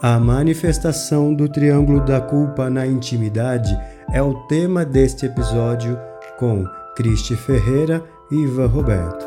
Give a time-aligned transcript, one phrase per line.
[0.00, 3.76] A manifestação do triângulo da culpa na intimidade
[4.12, 5.98] é o tema deste episódio
[6.38, 6.62] com
[6.94, 8.00] Cristi Ferreira
[8.30, 9.26] e Ivan Roberto.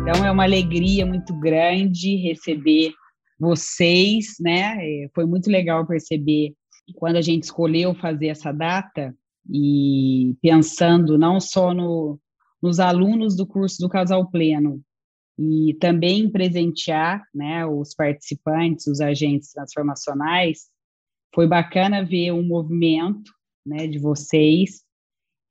[0.00, 2.94] Então é uma alegria muito grande receber
[3.38, 4.78] vocês, né?
[4.80, 6.54] É, foi muito legal perceber
[6.94, 9.14] quando a gente escolheu fazer essa data
[9.50, 12.18] e pensando não só no,
[12.62, 14.80] nos alunos do curso do Casal Pleno,
[15.38, 20.68] e também presentear né, os participantes, os agentes transformacionais.
[21.34, 23.32] Foi bacana ver um movimento
[23.66, 24.82] né, de vocês,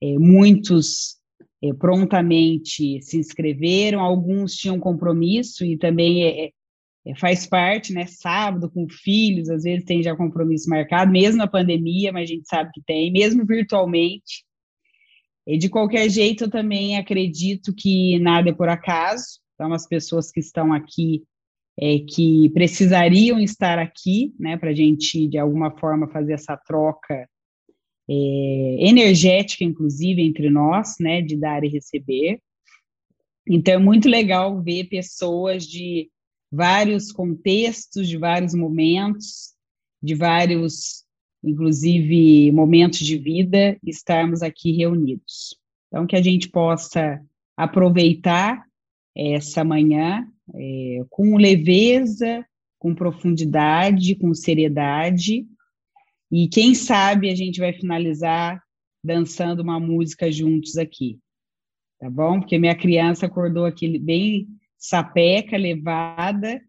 [0.01, 1.17] é, muitos
[1.61, 6.51] é, prontamente se inscreveram, alguns tinham compromisso e também é,
[7.05, 11.47] é, faz parte, né, sábado com filhos, às vezes tem já compromisso marcado, mesmo na
[11.47, 14.45] pandemia, mas a gente sabe que tem, mesmo virtualmente.
[15.45, 20.29] E de qualquer jeito, eu também acredito que nada é por acaso, então, as pessoas
[20.29, 21.23] que estão aqui,
[21.79, 27.29] é, que precisariam estar aqui, né, para a gente, de alguma forma, fazer essa troca
[28.09, 28.13] é,
[28.85, 32.41] energética, inclusive, entre nós, né, de dar e receber.
[33.47, 36.11] Então, é muito legal ver pessoas de
[36.51, 39.53] vários contextos, de vários momentos,
[40.01, 41.05] de vários,
[41.41, 45.57] inclusive, momentos de vida, estarmos aqui reunidos.
[45.87, 47.21] Então, que a gente possa
[47.55, 48.65] aproveitar
[49.15, 52.45] essa manhã é, com leveza,
[52.79, 55.45] com profundidade, com seriedade.
[56.31, 58.61] E quem sabe a gente vai finalizar
[59.03, 61.19] dançando uma música juntos aqui,
[61.99, 62.39] tá bom?
[62.39, 64.47] Porque minha criança acordou aqui bem
[64.77, 66.61] sapeca, levada,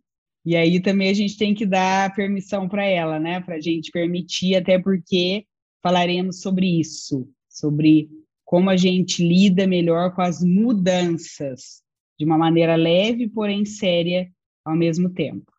[0.45, 3.41] e aí também a gente tem que dar permissão para ela, né?
[3.41, 5.47] Para a gente permitir, até porque
[5.83, 8.09] falaremos sobre isso, sobre
[8.45, 11.84] como a gente lida melhor com as mudanças
[12.19, 14.31] de uma maneira leve, porém séria
[14.65, 15.53] ao mesmo tempo.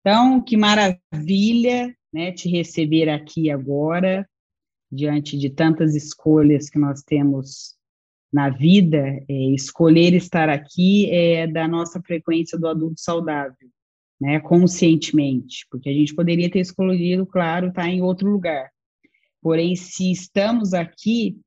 [0.00, 4.28] Então, que maravilha, né, te receber aqui agora,
[4.90, 7.76] diante de tantas escolhas que nós temos
[8.32, 13.68] na vida, é, escolher estar aqui é da nossa frequência do adulto saudável,
[14.20, 18.70] né, conscientemente, porque a gente poderia ter escolhido, claro, estar em outro lugar.
[19.40, 21.38] Porém, se estamos aqui,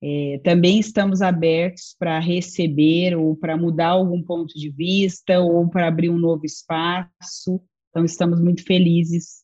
[0.00, 5.88] é, também estamos abertos para receber ou para mudar algum ponto de vista ou para
[5.88, 7.60] abrir um novo espaço.
[7.90, 9.42] Então, estamos muito felizes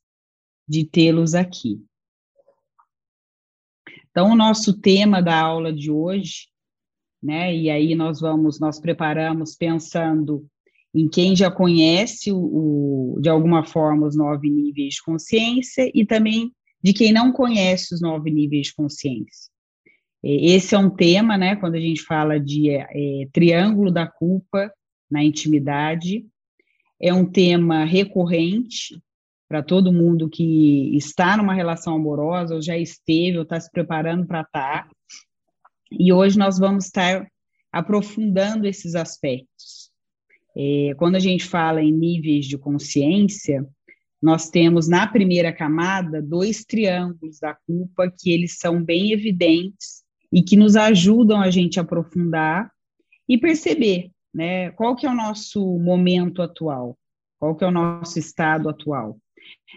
[0.68, 1.82] de tê-los aqui.
[4.10, 6.46] Então, o nosso tema da aula de hoje,
[7.20, 10.46] né, e aí nós vamos, nós preparamos pensando
[10.94, 16.06] em quem já conhece o, o, de alguma forma os nove níveis de consciência e
[16.06, 19.53] também de quem não conhece os nove níveis de consciência.
[20.26, 24.72] Esse é um tema, né, quando a gente fala de é, é, triângulo da culpa
[25.10, 26.24] na intimidade,
[26.98, 28.98] é um tema recorrente
[29.46, 34.26] para todo mundo que está numa relação amorosa, ou já esteve, ou está se preparando
[34.26, 34.84] para estar.
[34.84, 34.90] Tá.
[35.92, 37.28] E hoje nós vamos estar
[37.70, 39.90] aprofundando esses aspectos.
[40.56, 43.66] É, quando a gente fala em níveis de consciência,
[44.22, 50.03] nós temos na primeira camada dois triângulos da culpa que eles são bem evidentes
[50.34, 52.68] e que nos ajudam a gente aprofundar
[53.28, 56.98] e perceber, né, qual que é o nosso momento atual,
[57.38, 59.16] qual que é o nosso estado atual.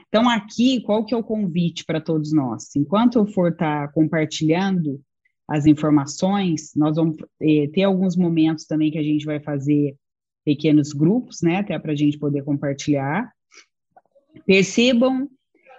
[0.07, 2.75] Então, aqui, qual que é o convite para todos nós?
[2.75, 4.99] Enquanto eu for estar tá compartilhando
[5.47, 9.95] as informações, nós vamos eh, ter alguns momentos também que a gente vai fazer
[10.43, 13.31] pequenos grupos, né, até para a gente poder compartilhar.
[14.43, 15.29] Percebam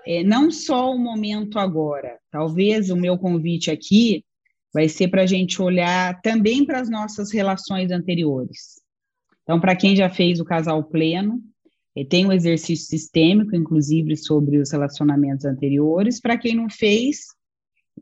[0.07, 4.25] eh, não só o momento agora, talvez o meu convite aqui
[4.73, 8.81] vai ser para a gente olhar também para as nossas relações anteriores.
[9.43, 11.43] Então, para quem já fez o casal pleno,
[11.97, 16.21] eh, tem um exercício sistêmico, inclusive, sobre os relacionamentos anteriores.
[16.21, 17.21] Para quem não fez,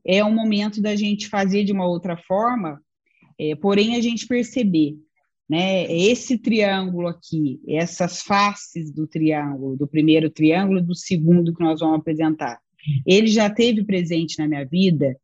[0.04, 2.80] é o momento da gente fazer de uma outra forma,
[3.38, 4.96] é, porém a gente perceber,
[5.48, 11.80] né, esse triângulo aqui, essas faces do triângulo, do primeiro triângulo, do segundo que nós
[11.80, 12.58] vamos apresentar,
[13.06, 15.16] ele já teve presente na minha vida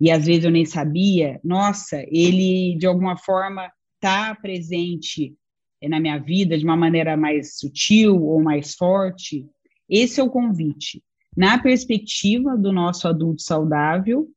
[0.00, 5.34] e às vezes eu nem sabia, nossa, ele de alguma forma está presente
[5.82, 9.46] na minha vida de uma maneira mais sutil ou mais forte.
[9.88, 11.02] Esse é o convite.
[11.36, 14.28] Na perspectiva do nosso adulto saudável,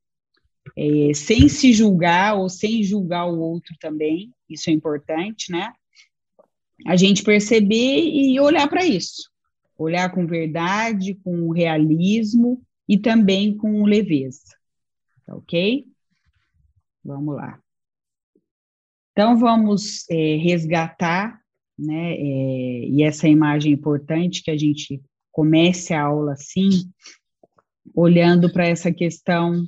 [0.76, 5.72] é, sem se julgar ou sem julgar o outro também, isso é importante, né?
[6.86, 9.30] A gente perceber e olhar para isso.
[9.78, 14.56] Olhar com verdade, com realismo e também com leveza.
[15.24, 15.86] Tá ok?
[17.04, 17.60] Vamos lá.
[19.12, 21.42] Então, vamos é, resgatar
[21.78, 22.14] né?
[22.14, 26.70] É, e essa imagem é importante que a gente comece a aula assim,
[27.94, 29.66] olhando para essa questão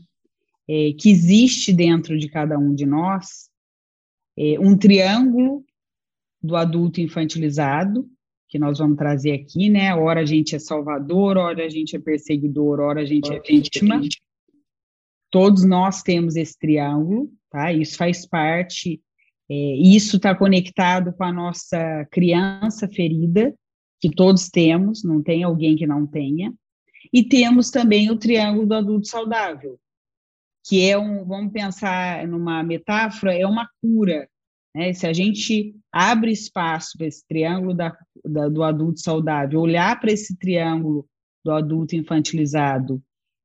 [0.69, 3.51] é, que existe dentro de cada um de nós,
[4.37, 5.65] é, um triângulo
[6.43, 8.09] do adulto infantilizado,
[8.49, 9.95] que nós vamos trazer aqui, né?
[9.95, 14.01] Ora a gente é salvador, ora a gente é perseguidor, ora a gente é vítima.
[15.35, 17.73] Todos nós temos esse triângulo, tá?
[17.73, 19.03] Isso faz parte,
[19.51, 23.53] é, isso está conectado com a nossa criança ferida,
[24.01, 26.55] que todos temos, não tem alguém que não tenha.
[27.13, 29.77] E temos também o triângulo do adulto saudável,
[30.65, 34.29] que é um, vamos pensar numa metáfora, é uma cura.
[34.73, 34.93] Né?
[34.93, 37.93] Se a gente abre espaço para esse triângulo da,
[38.25, 41.09] da, do adulto saudável, olhar para esse triângulo
[41.45, 43.03] do adulto infantilizado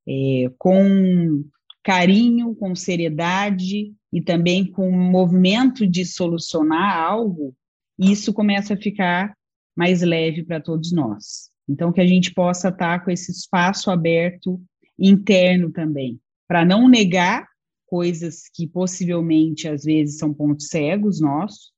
[0.08, 1.44] é, com
[1.84, 7.56] carinho, com seriedade e também com movimento de solucionar algo,
[7.98, 9.34] isso começa a ficar
[9.76, 11.50] mais leve para todos nós.
[11.68, 14.60] Então, que a gente possa estar com esse espaço aberto
[14.98, 17.48] interno também, para não negar
[17.86, 21.72] coisas que possivelmente às vezes são pontos cegos nossos.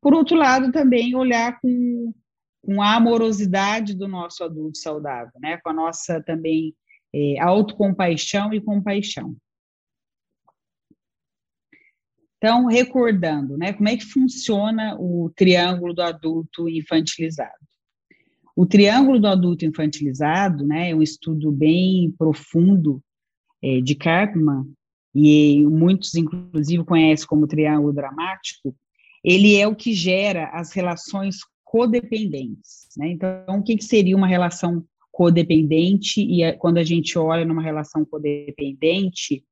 [0.00, 2.12] Por outro lado, também olhar com,
[2.62, 5.58] com a amorosidade do nosso adulto saudável, né?
[5.58, 6.74] com a nossa também
[7.14, 9.36] é, autocompaixão e compaixão.
[12.38, 17.54] Então, recordando, né, como é que funciona o triângulo do adulto infantilizado?
[18.54, 23.02] O triângulo do adulto infantilizado, né, é um estudo bem profundo
[23.62, 24.66] é, de Karpman,
[25.18, 28.76] e muitos, inclusive, conhecem como triângulo dramático,
[29.24, 32.88] ele é o que gera as relações codependentes.
[32.96, 33.12] Né?
[33.12, 36.20] Então, o que, que seria uma relação codependente?
[36.20, 39.42] E a, quando a gente olha numa relação codependente,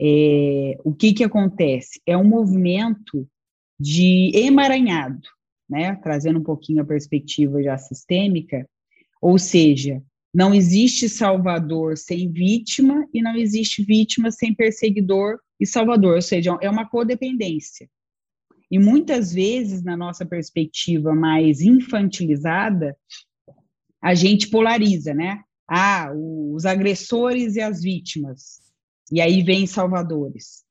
[0.00, 2.00] é, o que, que acontece?
[2.06, 3.28] É um movimento
[3.78, 5.28] de emaranhado,
[5.68, 5.96] né?
[5.96, 8.68] trazendo um pouquinho a perspectiva já sistêmica,
[9.20, 10.02] ou seja,
[10.32, 16.56] não existe salvador sem vítima e não existe vítima sem perseguidor e salvador, ou seja,
[16.60, 17.88] é uma codependência.
[18.70, 22.96] E muitas vezes, na nossa perspectiva mais infantilizada,
[24.02, 25.40] a gente polariza, né?
[25.68, 28.65] Ah, os agressores e as vítimas.
[29.12, 30.64] E aí vem salvadores.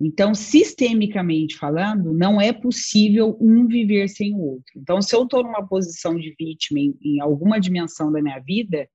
[0.00, 4.72] Então, sistemicamente falando, não é possível um viver sem o outro.
[4.76, 8.88] Então, se eu estou numa posição de vítima em, em, alguma dimensão da minha vida,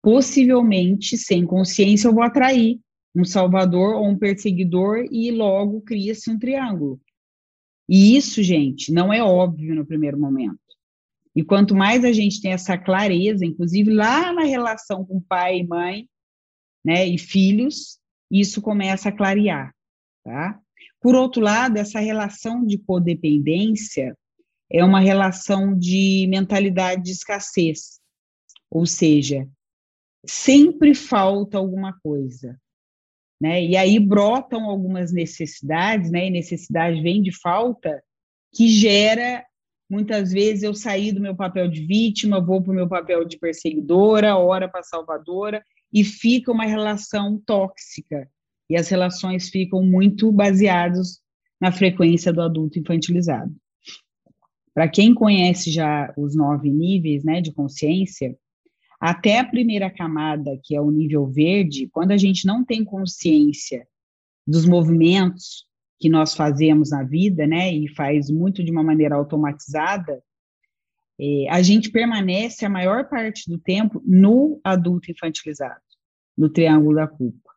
[0.00, 2.80] possivelmente, sem consciência, eu vou atrair
[3.14, 7.00] um salvador ou um perseguidor e logo cria-se um triângulo.
[7.88, 10.58] E isso, gente, não é óbvio no primeiro momento.
[11.34, 15.66] E quanto mais a gente tem essa clareza, inclusive lá na relação com pai e
[15.66, 16.08] mãe,
[16.84, 17.98] né, e filhos,
[18.32, 19.74] isso começa a clarear.
[20.24, 20.58] Tá?
[21.00, 24.16] Por outro lado, essa relação de codependência
[24.70, 28.00] é uma relação de mentalidade de escassez,
[28.70, 29.46] ou seja,
[30.24, 32.58] sempre falta alguma coisa,
[33.38, 33.62] né?
[33.62, 36.28] E aí brotam algumas necessidades, né?
[36.28, 38.02] E necessidade vem de falta
[38.54, 39.44] que gera
[39.90, 43.38] muitas vezes eu sair do meu papel de vítima, vou para o meu papel de
[43.38, 45.62] perseguidora, ora para salvadora
[45.92, 48.28] e fica uma relação tóxica
[48.68, 51.20] e as relações ficam muito baseadas
[51.60, 53.54] na frequência do adulto infantilizado.
[54.74, 58.34] Para quem conhece já os nove níveis né, de consciência,
[58.98, 63.86] até a primeira camada, que é o nível verde, quando a gente não tem consciência
[64.46, 65.66] dos movimentos
[66.00, 70.22] que nós fazemos na vida, né, e faz muito de uma maneira automatizada,
[71.20, 75.80] é, a gente permanece a maior parte do tempo no adulto infantilizado,
[76.36, 77.52] no triângulo da culpa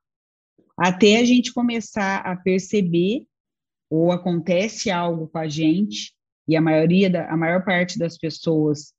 [0.78, 3.26] até a gente começar a perceber
[3.90, 6.14] ou acontece algo com a gente
[6.48, 8.94] e a maioria da, a maior parte das pessoas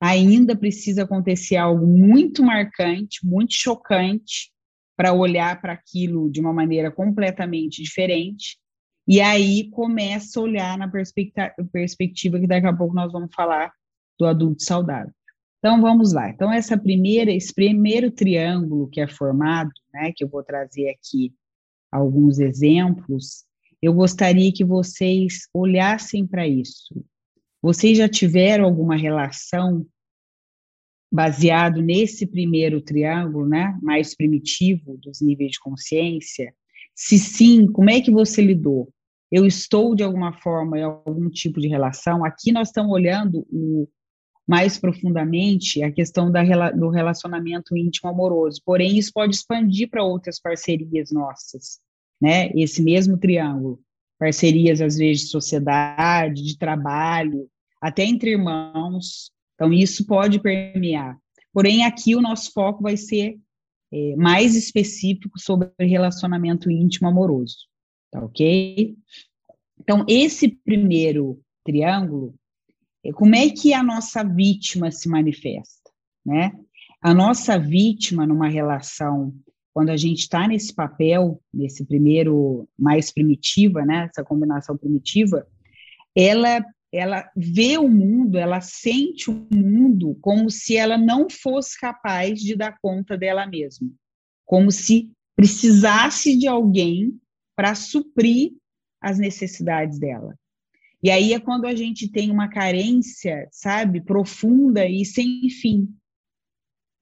[0.00, 4.52] ainda precisa acontecer algo muito marcante, muito chocante
[4.96, 8.58] para olhar para aquilo de uma maneira completamente diferente.
[9.08, 13.72] E aí começa a olhar na perspectiva, perspectiva que daqui a pouco nós vamos falar
[14.18, 15.12] do adulto saudável.
[15.66, 16.30] Então vamos lá.
[16.30, 21.34] Então essa primeira, esse primeiro triângulo que é formado, né, que eu vou trazer aqui
[21.90, 23.44] alguns exemplos,
[23.82, 26.94] eu gostaria que vocês olhassem para isso.
[27.60, 29.84] Vocês já tiveram alguma relação
[31.12, 36.54] baseado nesse primeiro triângulo, né, mais primitivo dos níveis de consciência?
[36.94, 38.88] Se sim, como é que você lidou?
[39.32, 42.24] Eu estou de alguma forma em algum tipo de relação?
[42.24, 43.88] Aqui nós estamos olhando o,
[44.46, 48.60] mais profundamente a questão da, do relacionamento íntimo amoroso.
[48.64, 51.80] Porém, isso pode expandir para outras parcerias nossas,
[52.20, 52.50] né?
[52.54, 53.80] Esse mesmo triângulo.
[54.18, 57.48] Parcerias, às vezes, de sociedade, de trabalho,
[57.80, 59.30] até entre irmãos.
[59.54, 61.18] Então, isso pode permear.
[61.52, 63.36] Porém, aqui o nosso foco vai ser
[63.92, 67.56] é, mais específico sobre relacionamento íntimo amoroso.
[68.10, 68.96] Tá ok?
[69.80, 72.34] Então, esse primeiro triângulo,
[73.12, 75.90] como é que a nossa vítima se manifesta,
[76.24, 76.52] né?
[77.00, 79.34] A nossa vítima numa relação,
[79.72, 84.08] quando a gente está nesse papel, nesse primeiro mais primitiva, né?
[84.10, 85.46] Essa combinação primitiva,
[86.14, 92.40] ela ela vê o mundo, ela sente o mundo como se ela não fosse capaz
[92.40, 93.90] de dar conta dela mesma,
[94.44, 97.20] como se precisasse de alguém
[97.54, 98.52] para suprir
[99.00, 100.34] as necessidades dela.
[101.02, 105.88] E aí é quando a gente tem uma carência, sabe, profunda e sem fim.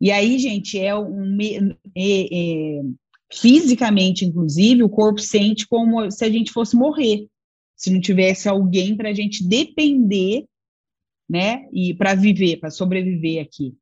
[0.00, 1.58] E aí, gente, é um é,
[1.96, 2.82] é,
[3.32, 7.28] fisicamente, inclusive, o corpo sente como se a gente fosse morrer
[7.76, 10.46] se não tivesse alguém para a gente depender,
[11.28, 13.76] né, e para viver, para sobreviver aqui.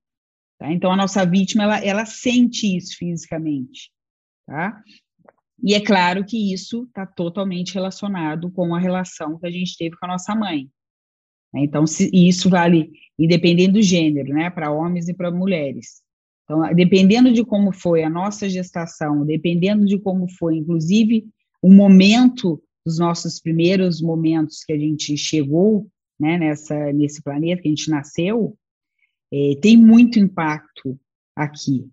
[0.59, 0.73] Tá?
[0.73, 3.91] Então, a nossa vítima, ela, ela sente isso fisicamente,
[4.47, 4.83] tá?
[5.63, 9.97] E é claro que isso está totalmente relacionado com a relação que a gente teve
[9.97, 10.69] com a nossa mãe.
[11.55, 11.61] Né?
[11.63, 16.03] Então, se, isso vale independendo do gênero, né, para homens e para mulheres.
[16.45, 21.25] Então, dependendo de como foi a nossa gestação, dependendo de como foi, inclusive,
[21.63, 25.87] o momento dos nossos primeiros momentos que a gente chegou
[26.19, 28.57] né, nessa, nesse planeta, que a gente nasceu,
[29.33, 30.99] é, tem muito impacto
[31.37, 31.89] aqui.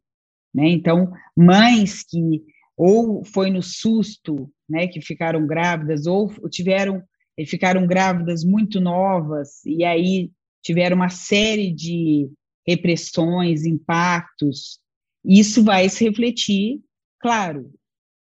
[0.53, 0.69] Né?
[0.69, 2.43] Então, mães que
[2.79, 7.03] ou foi no susto, né, que ficaram grávidas, ou tiveram,
[7.45, 10.31] ficaram grávidas muito novas, e aí
[10.63, 12.31] tiveram uma série de
[12.65, 14.79] repressões, impactos,
[15.25, 16.79] isso vai se refletir,
[17.19, 17.69] claro,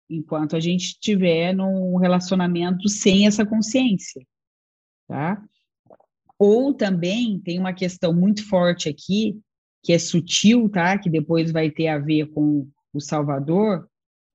[0.09, 4.25] enquanto a gente estiver num relacionamento sem essa consciência,
[5.07, 5.39] tá?
[6.39, 9.39] Ou também tem uma questão muito forte aqui,
[9.83, 10.97] que é sutil, tá?
[10.97, 13.87] Que depois vai ter a ver com o Salvador,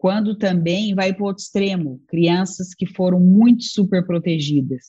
[0.02, 4.82] quando também vai para o outro extremo, crianças que foram muito super protegidas,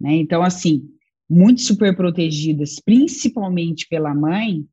[0.00, 0.14] né?
[0.14, 0.88] Então, assim,
[1.28, 4.64] muito super protegidas, principalmente pela mãe,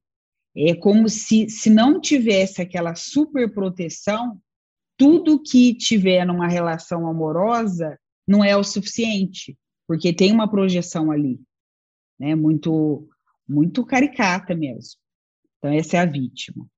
[0.56, 4.40] é como se, se não tivesse aquela super proteção,
[4.96, 9.58] tudo que tiver numa relação amorosa não é o suficiente,
[9.88, 11.42] porque tem uma projeção ali,
[12.20, 12.36] né?
[12.36, 13.10] Muito,
[13.50, 15.00] muito caricata mesmo.
[15.58, 16.70] Então, essa é a vítima.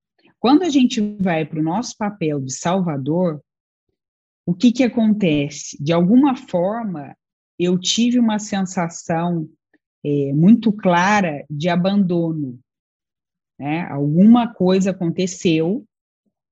[0.44, 3.42] Quando a gente vai para o nosso papel de salvador,
[4.46, 5.82] o que, que acontece?
[5.82, 7.16] De alguma forma,
[7.58, 9.50] eu tive uma sensação
[10.04, 12.60] é, muito clara de abandono.
[13.58, 13.88] Né?
[13.90, 15.86] Alguma coisa aconteceu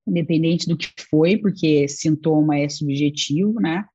[0.07, 3.85] independente do que foi, porque sintoma é subjetivo, né?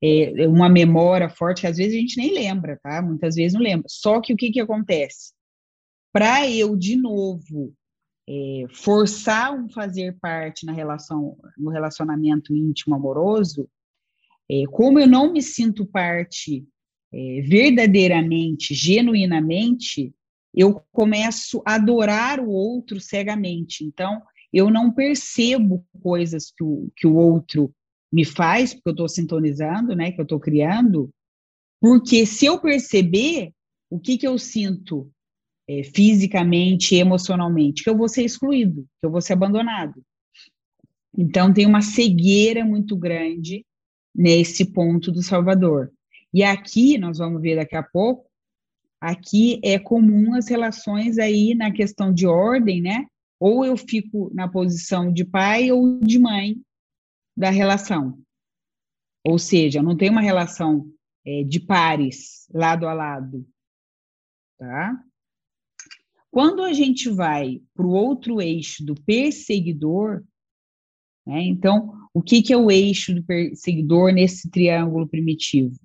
[0.00, 3.02] É uma memória forte que às vezes a gente nem lembra, tá?
[3.02, 3.86] Muitas vezes não lembra.
[3.88, 5.32] Só que o que que acontece?
[6.12, 7.74] Para eu de novo
[8.28, 13.68] é, forçar um fazer parte na relação, no relacionamento íntimo amoroso,
[14.50, 16.66] é, como eu não me sinto parte
[17.12, 20.14] é, verdadeiramente, genuinamente,
[20.54, 23.84] eu começo a adorar o outro cegamente.
[23.84, 27.74] Então, eu não percebo coisas que o, que o outro
[28.12, 31.10] me faz, porque eu estou sintonizando, né, que eu estou criando,
[31.80, 33.52] porque se eu perceber,
[33.90, 35.10] o que, que eu sinto
[35.68, 37.82] é, fisicamente, emocionalmente?
[37.82, 40.02] Que eu vou ser excluído, que eu vou ser abandonado.
[41.16, 43.64] Então, tem uma cegueira muito grande
[44.14, 45.92] nesse ponto do Salvador.
[46.32, 48.28] E aqui, nós vamos ver daqui a pouco,
[49.00, 53.06] aqui é comum as relações aí na questão de ordem, né?
[53.38, 56.56] Ou eu fico na posição de pai ou de mãe
[57.36, 58.18] da relação.
[59.24, 60.90] Ou seja, não tem uma relação
[61.24, 63.46] é, de pares, lado a lado.
[64.58, 65.02] Tá?
[66.34, 70.24] Quando a gente vai para o outro eixo do perseguidor,
[71.24, 75.78] né, então, o que, que é o eixo do perseguidor nesse triângulo primitivo?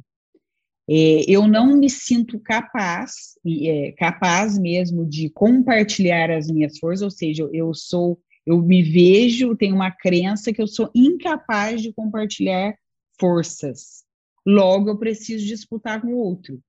[0.90, 7.12] É, eu não me sinto capaz, é, capaz mesmo de compartilhar as minhas forças, ou
[7.12, 12.74] seja, eu sou, eu me vejo, tenho uma crença que eu sou incapaz de compartilhar
[13.20, 14.04] forças.
[14.44, 16.60] Logo, eu preciso disputar com o outro.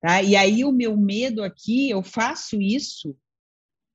[0.00, 0.22] Tá?
[0.22, 3.16] E aí, o meu medo aqui, eu faço isso,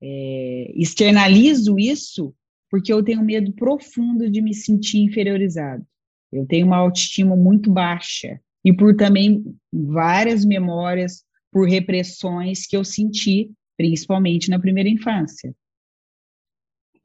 [0.02, 2.34] é, externalizo isso,
[2.70, 5.86] porque eu tenho medo profundo de me sentir inferiorizado.
[6.32, 12.84] Eu tenho uma autoestima muito baixa e por também várias memórias por repressões que eu
[12.84, 15.54] senti, principalmente na primeira infância.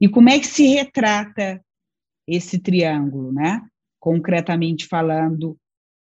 [0.00, 1.64] E como é que se retrata
[2.26, 3.62] esse triângulo, né?
[4.00, 5.56] Concretamente falando,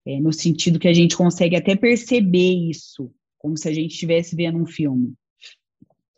[0.09, 4.35] é, no sentido que a gente consegue até perceber isso como se a gente estivesse
[4.35, 5.13] vendo um filme.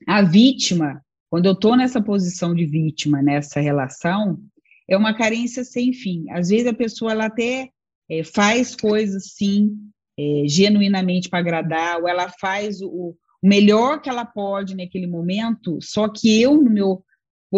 [0.08, 4.42] A vítima, quando eu estou nessa posição de vítima, nessa relação,
[4.90, 6.26] é uma carência sem fim.
[6.32, 7.70] Às vezes a pessoa ela até
[8.10, 9.78] é, faz coisas, sim,
[10.18, 15.80] é, genuinamente para agradar, ou ela faz o, o melhor que ela pode naquele momento,
[15.82, 17.04] só que eu, no meu,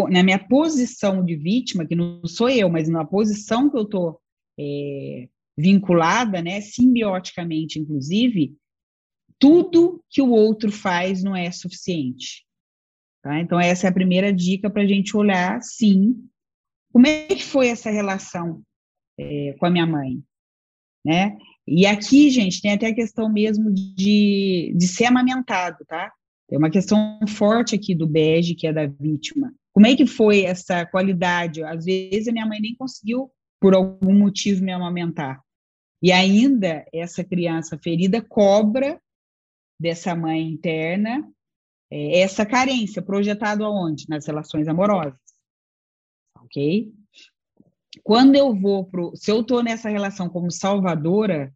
[0.10, 4.20] na minha posição de vítima, que não sou eu, mas na posição que eu estou
[4.60, 8.56] é, vinculada, né, simbioticamente, inclusive,
[9.40, 12.46] tudo que o outro faz não é suficiente.
[13.22, 13.40] Tá?
[13.40, 16.16] Então, essa é a primeira dica para a gente olhar, sim,
[16.92, 18.62] como é que foi essa relação
[19.18, 20.22] é, com a minha mãe,
[21.06, 21.38] né?
[21.66, 26.12] E aqui, gente, tem até a questão mesmo de, de ser amamentado, tá?
[26.48, 29.54] Tem uma questão forte aqui do bege, que é da vítima.
[29.72, 31.64] Como é que foi essa qualidade?
[31.64, 33.32] Às vezes a minha mãe nem conseguiu,
[33.64, 35.42] por algum motivo, me amamentar.
[36.02, 39.02] E ainda essa criança ferida cobra
[39.80, 41.26] dessa mãe interna
[41.90, 44.04] é, essa carência, projetado aonde?
[44.10, 45.18] Nas relações amorosas.
[46.42, 46.92] Ok?
[48.04, 51.56] quando eu vou pro, se eu estou nessa relação como salvadora,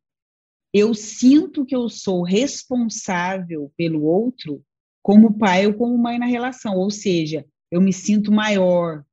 [0.71, 4.63] eu sinto que eu sou responsável pelo outro
[5.01, 9.03] como pai ou como mãe na relação, ou seja, eu me sinto maior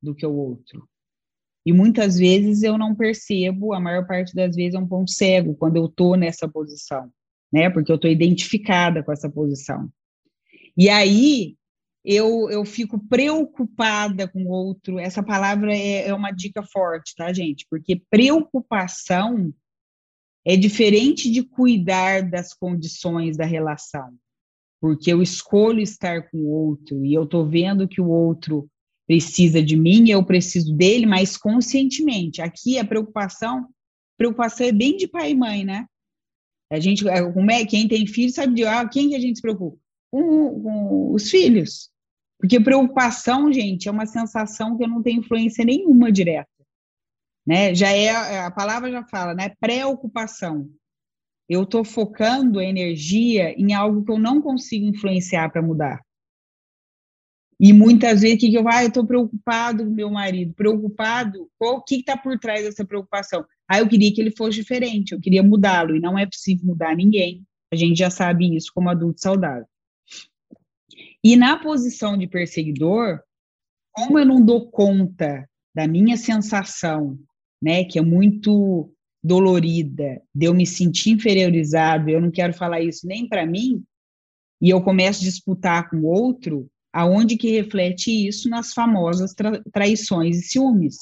[0.00, 0.88] do que o outro.
[1.64, 5.54] E muitas vezes eu não percebo, a maior parte das vezes é um ponto cego
[5.54, 7.10] quando eu estou nessa posição,
[7.52, 7.68] né?
[7.68, 9.90] Porque eu estou identificada com essa posição.
[10.76, 11.56] E aí
[12.04, 14.98] eu, eu fico preocupada com o outro.
[14.98, 17.66] Essa palavra é, é uma dica forte, tá, gente?
[17.68, 19.52] Porque preocupação
[20.46, 24.16] é diferente de cuidar das condições da relação.
[24.80, 28.70] Porque eu escolho estar com o outro e eu estou vendo que o outro
[29.08, 32.42] precisa de mim, eu preciso dele, mas conscientemente.
[32.42, 33.66] Aqui a preocupação,
[34.18, 35.86] preocupação é bem de pai e mãe, né?
[36.70, 39.42] A gente, como é, quem tem filho sabe de ah, quem que a gente se
[39.42, 39.78] preocupa?
[40.12, 41.90] Com, com os filhos.
[42.38, 46.50] Porque preocupação, gente, é uma sensação que não tem influência nenhuma direta.
[47.46, 47.74] Né?
[47.74, 49.54] Já é, a palavra já fala, né?
[49.58, 50.68] Preocupação.
[51.48, 56.02] Eu estou focando a energia em algo que eu não consigo influenciar para mudar.
[57.60, 61.82] E muitas vezes, que, que eu, ah, eu estou preocupado com meu marido, preocupado, o
[61.82, 63.44] que está por trás dessa preocupação?
[63.68, 66.94] Ah, eu queria que ele fosse diferente, eu queria mudá-lo, e não é possível mudar
[66.94, 67.44] ninguém.
[67.72, 69.66] A gente já sabe isso como adulto saudável.
[71.22, 73.20] E na posição de perseguidor,
[73.92, 77.18] como eu não dou conta da minha sensação,
[77.60, 78.92] né, que é muito
[79.22, 83.82] dolorida, de eu me sentir inferiorizado, eu não quero falar isso nem para mim,
[84.62, 89.62] e eu começo a disputar com o outro, aonde que reflete isso nas famosas tra
[89.72, 90.96] traições e ciúmes,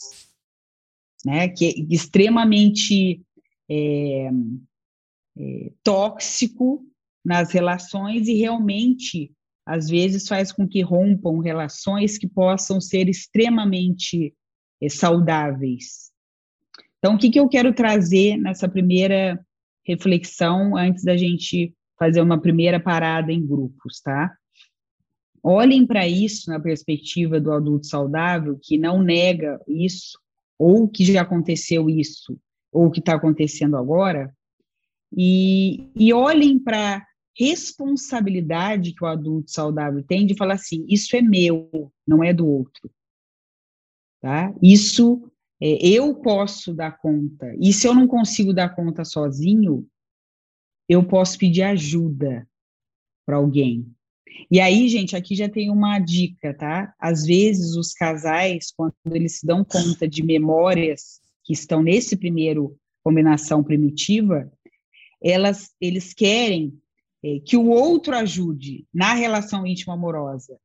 [1.25, 3.23] né, que é extremamente
[3.67, 4.31] é,
[5.39, 6.85] é, tóxico
[7.25, 9.33] nas relações e realmente
[9.65, 14.35] às vezes faz com que rompam relações que possam ser extremamente
[14.81, 16.13] eh, saudáveis.
[16.99, 19.45] Então, o que, que eu quero trazer nessa primeira
[19.85, 24.37] reflexão, antes da gente fazer uma primeira parada em grupos, tá?
[25.49, 30.19] Olhem para isso na perspectiva do adulto saudável, que não nega isso,
[30.59, 32.37] ou que já aconteceu isso,
[32.73, 34.35] ou que está acontecendo agora,
[35.17, 37.07] e, e olhem para
[37.39, 42.45] responsabilidade que o adulto saudável tem de falar assim: isso é meu, não é do
[42.45, 42.91] outro.
[44.21, 44.53] Tá?
[44.61, 45.31] Isso
[45.63, 47.55] é, eu posso dar conta.
[47.61, 49.87] E se eu não consigo dar conta sozinho,
[50.89, 52.49] eu posso pedir ajuda
[53.25, 53.96] para alguém.
[54.51, 56.95] E aí, gente, aqui já tem uma dica, tá?
[56.99, 62.79] Às vezes os casais, quando eles se dão conta de memórias que estão nesse primeiro
[63.03, 64.51] combinação primitiva,
[65.23, 66.73] elas, eles querem
[67.25, 70.59] é, que o outro ajude na relação íntima amorosa,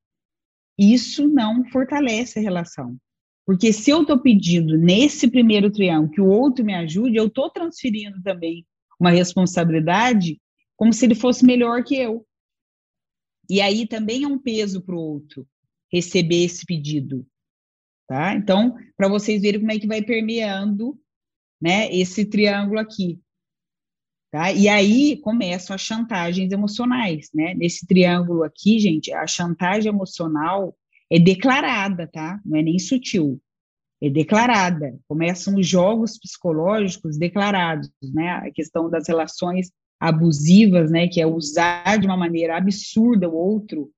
[0.77, 2.97] isso não fortalece a relação.
[3.45, 7.49] Porque se eu estou pedindo nesse primeiro triângulo que o outro me ajude, eu estou
[7.49, 8.65] transferindo também
[8.99, 10.39] uma responsabilidade
[10.75, 12.25] como se ele fosse melhor que eu.
[13.49, 15.47] E aí também é um peso para o outro
[15.91, 17.25] receber esse pedido.
[18.07, 18.33] Tá?
[18.33, 20.99] Então, para vocês verem como é que vai permeando
[21.61, 23.19] né, esse triângulo aqui.
[24.31, 24.51] Tá?
[24.51, 27.53] E aí começam as chantagens emocionais, né?
[27.53, 30.73] Nesse triângulo aqui, gente, a chantagem emocional
[31.11, 32.39] é declarada, tá?
[32.45, 33.41] Não é nem sutil,
[34.01, 34.97] é declarada.
[35.05, 38.29] Começam os jogos psicológicos declarados, né?
[38.31, 39.69] A questão das relações
[40.01, 41.07] abusivas, né?
[41.07, 43.91] Que é usar de uma maneira absurda o outro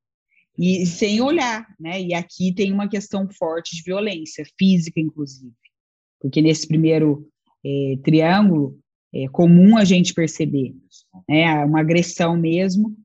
[0.57, 2.01] e sem olhar, né?
[2.01, 5.53] E aqui tem uma questão forte de violência física, inclusive,
[6.19, 7.27] porque nesse primeiro
[7.65, 8.77] eh, triângulo
[9.13, 10.75] é comum a gente perceber,
[11.29, 12.95] é uma agressão mesmo,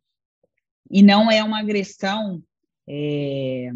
[0.90, 2.42] e não é uma agressão,
[2.88, 3.70] é,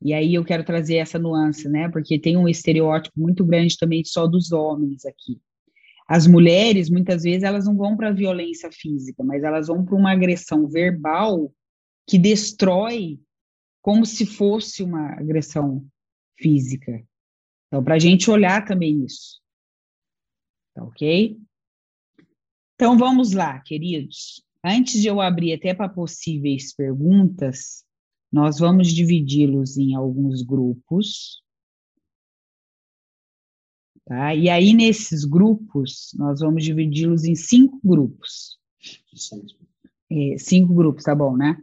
[0.00, 4.04] e aí eu quero trazer essa nuance, né, porque tem um estereótipo muito grande também
[4.04, 5.40] só dos homens aqui.
[6.08, 9.96] As mulheres, muitas vezes, elas não vão para a violência física, mas elas vão para
[9.96, 11.52] uma agressão verbal
[12.06, 13.20] que destrói
[13.82, 15.84] como se fosse uma agressão
[16.38, 17.04] física.
[17.66, 19.40] Então, para a gente olhar também isso.
[20.74, 21.36] Tá ok?
[22.74, 24.44] Então, vamos lá, queridos.
[24.64, 27.84] Antes de eu abrir até para possíveis perguntas,
[28.30, 31.42] nós vamos dividi-los em alguns grupos.
[34.06, 34.34] Tá?
[34.34, 38.56] E aí, nesses grupos, nós vamos dividi-los em cinco grupos.
[40.10, 41.60] É, cinco grupos, tá bom, né?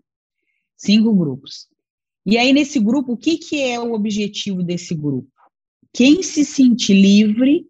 [0.75, 1.69] Cinco grupos.
[2.25, 5.31] E aí, nesse grupo, o que, que é o objetivo desse grupo?
[5.93, 7.65] Quem se sentir livre,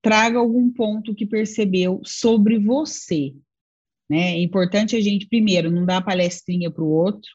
[0.00, 3.34] traga algum ponto que percebeu sobre você.
[4.08, 4.34] Né?
[4.34, 7.30] É importante a gente, primeiro, não dar palestrinha para o outro,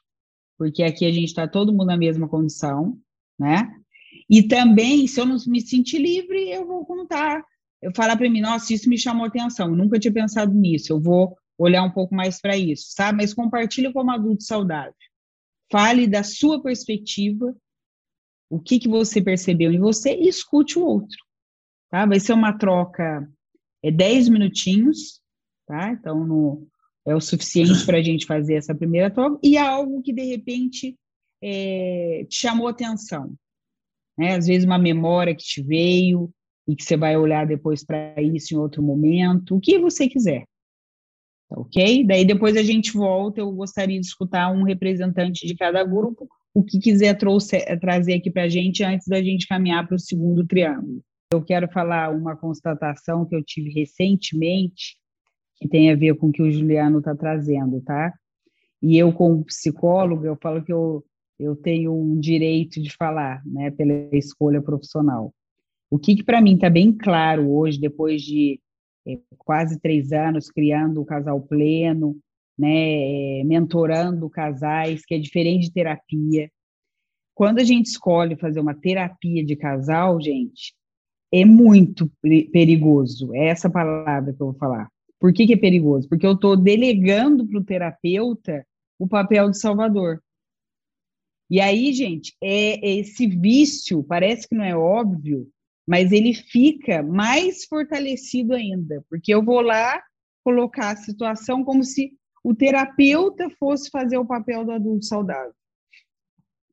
[0.57, 2.99] porque aqui a gente está todo mundo na mesma condição,
[3.37, 3.78] né?
[4.29, 7.43] E também, se eu não me sentir livre, eu vou contar.
[7.81, 10.99] Eu falar para mim, nossa, isso me chamou atenção, eu nunca tinha pensado nisso, eu
[10.99, 13.17] vou olhar um pouco mais para isso, sabe?
[13.17, 14.93] Mas compartilhe como adulto saudável.
[15.71, 17.55] Fale da sua perspectiva,
[18.49, 21.17] o que, que você percebeu em você e escute o outro.
[21.89, 22.05] Tá?
[22.05, 23.29] Vai ser uma troca,
[23.83, 25.21] é 10 minutinhos,
[25.67, 25.91] tá?
[25.91, 26.67] Então, no,
[27.05, 30.97] é o suficiente para a gente fazer essa primeira troca, e algo que, de repente,
[31.41, 33.35] é, te chamou atenção.
[34.19, 34.35] Né?
[34.35, 36.29] Às vezes, uma memória que te veio,
[36.69, 40.43] e que você vai olhar depois para isso em outro momento, o que você quiser.
[41.49, 42.05] Tá ok?
[42.05, 43.39] Daí depois a gente volta.
[43.39, 48.13] Eu gostaria de escutar um representante de cada grupo, o que quiser trouxe, eh, trazer
[48.13, 51.01] aqui para a gente antes da gente caminhar para o segundo triângulo.
[51.33, 54.95] Eu quero falar uma constatação que eu tive recentemente,
[55.55, 58.13] que tem a ver com o que o Juliano está trazendo, tá?
[58.79, 61.03] E eu, como psicóloga, eu falo que eu,
[61.39, 65.33] eu tenho um direito de falar, né, pela escolha profissional.
[65.89, 68.59] O que, que para mim está bem claro hoje, depois de
[69.07, 72.17] é, quase três anos criando o casal pleno,
[72.57, 76.51] né, é, mentorando casais, que é diferente de terapia.
[77.33, 80.75] Quando a gente escolhe fazer uma terapia de casal, gente,
[81.31, 82.11] é muito
[82.51, 83.33] perigoso.
[83.33, 84.89] É essa palavra que eu vou falar.
[85.19, 86.07] Por que, que é perigoso?
[86.09, 88.65] Porque eu estou delegando para o terapeuta
[88.97, 90.21] o papel de salvador.
[91.49, 95.47] E aí, gente, é esse vício, parece que não é óbvio,
[95.87, 100.01] mas ele fica mais fortalecido ainda, porque eu vou lá
[100.43, 105.53] colocar a situação como se o terapeuta fosse fazer o papel do adulto saudável.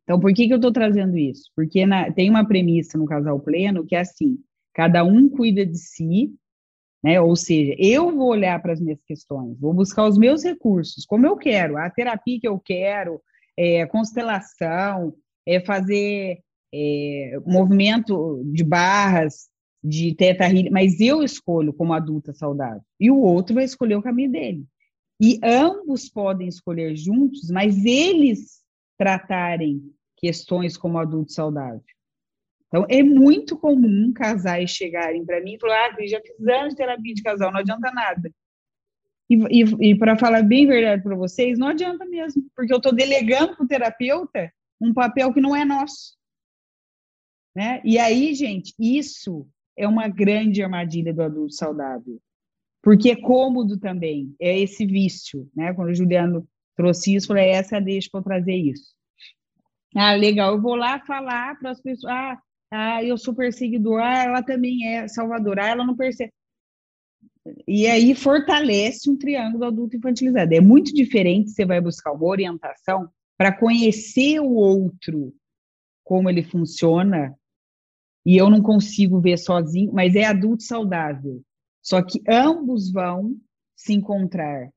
[0.02, 1.50] Então, por que, que eu estou trazendo isso?
[1.56, 4.38] Porque na, tem uma premissa no casal pleno que é assim:
[4.72, 6.32] cada um cuida de si,
[7.02, 7.20] né?
[7.20, 11.26] Ou seja, eu vou olhar para as minhas questões, vou buscar os meus recursos, como
[11.26, 13.20] eu quero, a terapia que eu quero,
[13.56, 15.14] é, constelação,
[15.46, 16.40] é fazer
[16.74, 19.48] é, movimento de barras,
[19.82, 22.82] de teta mas eu escolho como adulta saudável.
[22.98, 24.64] E o outro vai escolher o caminho dele.
[25.20, 28.62] E ambos podem escolher juntos, mas eles
[28.98, 29.80] tratarem
[30.16, 31.82] questões como adulto saudável.
[32.66, 36.76] Então, é muito comum casais chegarem para mim e falar: ah, já fiz anos de
[36.76, 38.30] terapia de casal, não adianta nada.
[39.28, 42.94] E, e, e para falar bem verdade para vocês, não adianta mesmo, porque eu estou
[42.94, 46.16] delegando para o terapeuta um papel que não é nosso.
[47.54, 47.80] Né?
[47.84, 52.20] E aí, gente, isso é uma grande armadilha do adulto saudável,
[52.82, 55.74] porque é cômodo também, é esse vício, né?
[55.74, 58.94] Quando o Juliano trouxe isso, eu falei, essa deixa para trazer isso.
[59.94, 62.38] Ah, legal, eu vou lá falar para as pessoas, ah,
[62.70, 66.32] ah, eu sou perseguidor, ah, ela também é salvadora, ah, ela não percebe.
[67.66, 70.54] E aí fortalece um triângulo adulto infantilizado.
[70.54, 75.34] É muito diferente, você vai buscar uma orientação para conhecer o outro,
[76.04, 77.36] como ele funciona,
[78.24, 81.42] e eu não consigo ver sozinho, mas é adulto saudável.
[81.80, 83.36] Só que ambos vão
[83.76, 84.68] se encontrar.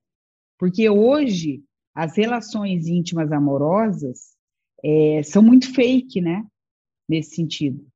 [0.57, 1.63] Porque hoje
[1.95, 4.35] as relações íntimas amorosas
[4.83, 6.45] é, são muito fake, né?
[7.07, 7.87] Nesse sentido.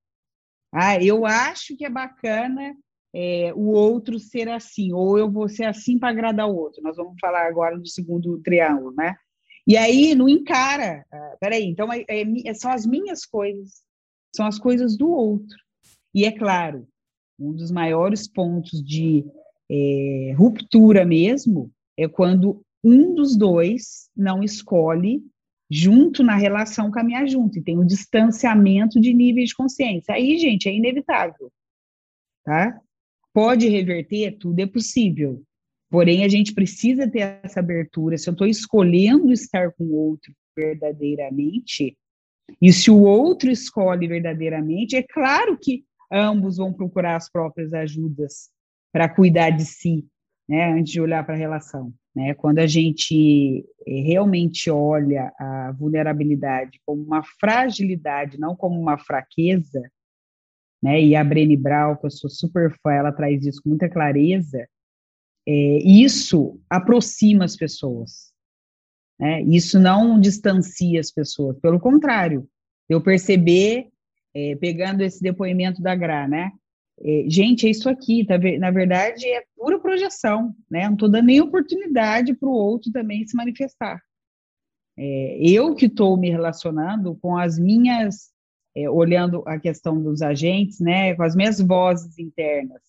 [0.72, 2.76] Ah, eu acho que é bacana
[3.14, 6.82] é, o outro ser assim, ou eu vou ser assim para agradar o outro.
[6.82, 9.16] Nós vamos falar agora do segundo triângulo, né?
[9.68, 11.06] E aí não encara.
[11.12, 13.84] Ah, peraí, então é, é, são as minhas coisas
[14.36, 15.56] são as coisas do outro.
[16.14, 16.88] E é claro,
[17.40, 19.26] um dos maiores pontos de
[19.70, 25.24] é, ruptura mesmo é quando um dos dois não escolhe
[25.72, 30.14] junto na relação caminhar junto, e tem um distanciamento de níveis de consciência.
[30.14, 31.52] Aí, gente, é inevitável,
[32.44, 32.80] tá?
[33.34, 34.38] Pode reverter?
[34.38, 35.42] Tudo é possível.
[35.90, 38.18] Porém, a gente precisa ter essa abertura.
[38.18, 41.98] Se eu estou escolhendo estar com o outro verdadeiramente,
[42.62, 48.50] e se o outro escolhe verdadeiramente, é claro que ambos vão procurar as próprias ajudas
[48.92, 50.06] para cuidar de si,
[50.48, 51.92] né, antes de olhar para a relação.
[52.16, 52.34] Né?
[52.36, 59.82] Quando a gente eh, realmente olha a vulnerabilidade como uma fragilidade, não como uma fraqueza,
[60.84, 61.02] né?
[61.02, 64.68] e a Brené Brown, que eu sou super fã, ela traz isso com muita clareza,
[65.48, 68.34] é, isso aproxima as pessoas.
[69.18, 69.42] Né?
[69.44, 72.46] Isso não distancia as pessoas, pelo contrário,
[72.90, 73.88] eu perceber,
[74.36, 76.52] é, pegando esse depoimento da Gra, né?
[77.00, 80.86] É, gente, é isso aqui, tá, na verdade é pura projeção, né?
[80.86, 84.02] Não estou dando nem oportunidade para o outro também se manifestar.
[84.98, 88.33] É, eu que estou me relacionando com as minhas,
[88.76, 91.16] é, olhando a questão dos agentes, né?
[91.16, 92.82] Com as minhas vozes internas.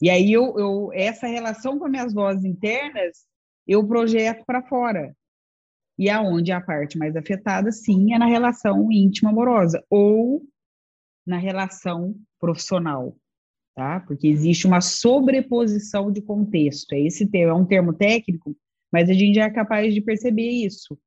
[0.00, 3.26] E aí eu, eu essa relação com as minhas vozes internas
[3.66, 5.14] eu projeto para fora.
[5.98, 10.42] E aonde a parte mais afetada, sim, é na relação íntima amorosa ou
[11.24, 13.16] na relação profissional,
[13.74, 14.00] tá?
[14.00, 16.92] Porque existe uma sobreposição de contexto.
[16.92, 18.56] É esse termo, é um termo técnico,
[18.90, 20.98] mas a gente é capaz de perceber isso.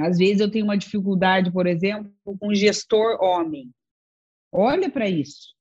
[0.00, 3.70] Às vezes eu tenho uma dificuldade, por exemplo, com gestor homem.
[4.52, 5.54] Olha para isso.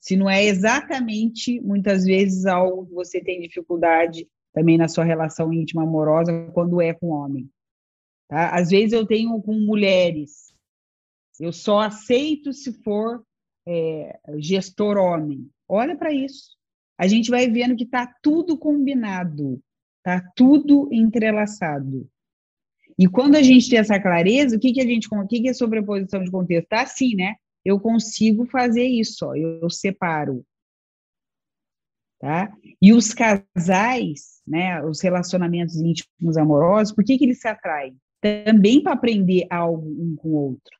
[0.00, 5.52] Se não é exatamente, muitas vezes, algo que você tem dificuldade também na sua relação
[5.52, 7.50] íntima amorosa quando é com homem.
[8.28, 8.50] Tá?
[8.50, 10.54] Às vezes eu tenho com mulheres.
[11.40, 13.24] Eu só aceito se for
[13.66, 15.50] é, gestor homem.
[15.68, 16.54] Olha para isso.
[16.98, 19.60] A gente vai vendo que está tudo combinado,
[19.98, 22.08] está tudo entrelaçado.
[22.98, 25.48] E quando a gente tem essa clareza, o que, que a gente, o que, que
[25.48, 26.64] é sobreposição de contexto?
[26.64, 27.34] Está assim, né?
[27.64, 30.44] Eu consigo fazer isso, ó, eu, eu separo.
[32.20, 32.50] Tá?
[32.80, 37.96] E os casais, né, os relacionamentos íntimos amorosos, por que, que eles se atraem?
[38.20, 40.74] Também para aprender algo um com o outro.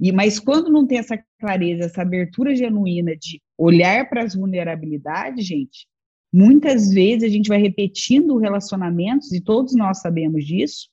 [0.00, 5.46] E, mas quando não tem essa clareza, essa abertura genuína de olhar para as vulnerabilidades,
[5.46, 5.86] gente,
[6.32, 10.88] muitas vezes a gente vai repetindo relacionamentos, e todos nós sabemos disso,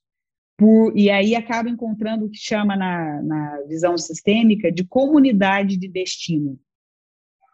[0.60, 5.88] por, e aí acaba encontrando o que chama na, na visão sistêmica de comunidade de
[5.88, 6.60] destino.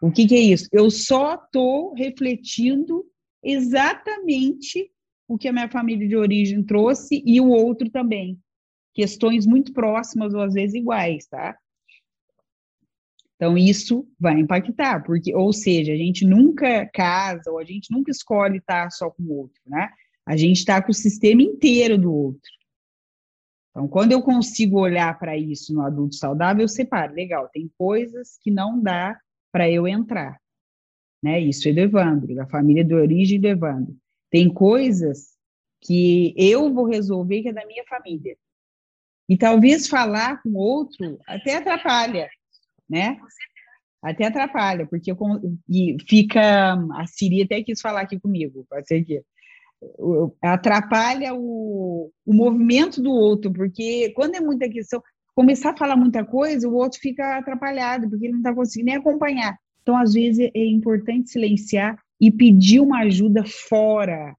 [0.02, 0.68] O que, que é isso?
[0.72, 3.04] Eu só estou refletindo
[3.44, 4.90] exatamente
[5.28, 8.40] o que a minha família de origem trouxe e o outro também
[8.92, 11.56] questões muito próximas ou às vezes iguais, tá?
[13.36, 18.10] Então, isso vai impactar, porque, ou seja, a gente nunca casa, ou a gente nunca
[18.10, 19.90] escolhe estar só com o outro, né?
[20.24, 22.55] A gente está com o sistema inteiro do outro.
[23.76, 28.38] Então, quando eu consigo olhar para isso no adulto saudável, eu separo, legal, tem coisas
[28.40, 29.20] que não dá
[29.52, 30.40] para eu entrar,
[31.22, 31.38] né?
[31.38, 33.94] Isso é do Evandro, da família de origem do Evandro.
[34.30, 35.36] Tem coisas
[35.82, 38.34] que eu vou resolver que é da minha família.
[39.28, 42.30] E talvez falar com outro até atrapalha,
[42.88, 43.20] né?
[44.00, 45.18] Até atrapalha, porque eu,
[45.68, 46.72] e fica.
[46.94, 49.22] A Siri até quis falar aqui comigo, pode ser que.
[50.42, 55.02] Atrapalha o, o movimento do outro, porque quando é muita questão,
[55.34, 58.96] começar a falar muita coisa, o outro fica atrapalhado, porque ele não está conseguindo nem
[58.96, 59.56] acompanhar.
[59.82, 64.34] Então, às vezes, é importante silenciar e pedir uma ajuda fora.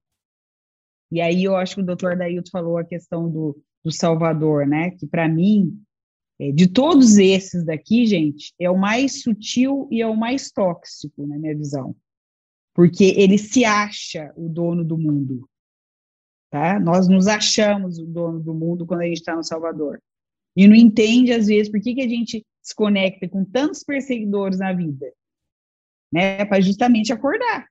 [1.11, 4.91] E aí eu acho que o doutor Dailton falou a questão do, do Salvador, né?
[4.91, 5.79] Que para mim,
[6.39, 11.25] é, de todos esses daqui, gente, é o mais sutil e é o mais tóxico,
[11.25, 11.95] na minha visão.
[12.77, 15.49] Porque ele se acha o dono do mundo.
[16.51, 16.79] Tá?
[16.79, 19.99] Nós nos achamos o dono do mundo quando a gente está no Salvador.
[20.55, 24.59] E não entende, às vezes, por que, que a gente se conecta com tantos perseguidores
[24.59, 25.11] na vida.
[26.13, 26.45] Né?
[26.45, 27.67] Para justamente acordar.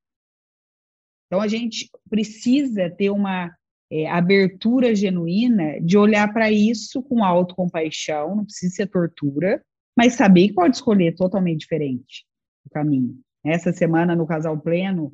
[1.27, 3.55] Então, a gente precisa ter uma
[3.89, 9.65] é, abertura genuína de olhar para isso com autocompaixão, não precisa ser tortura,
[9.97, 12.27] mas saber que pode escolher totalmente diferente
[12.65, 13.25] o caminho.
[13.47, 15.13] Essa semana, no Casal Pleno,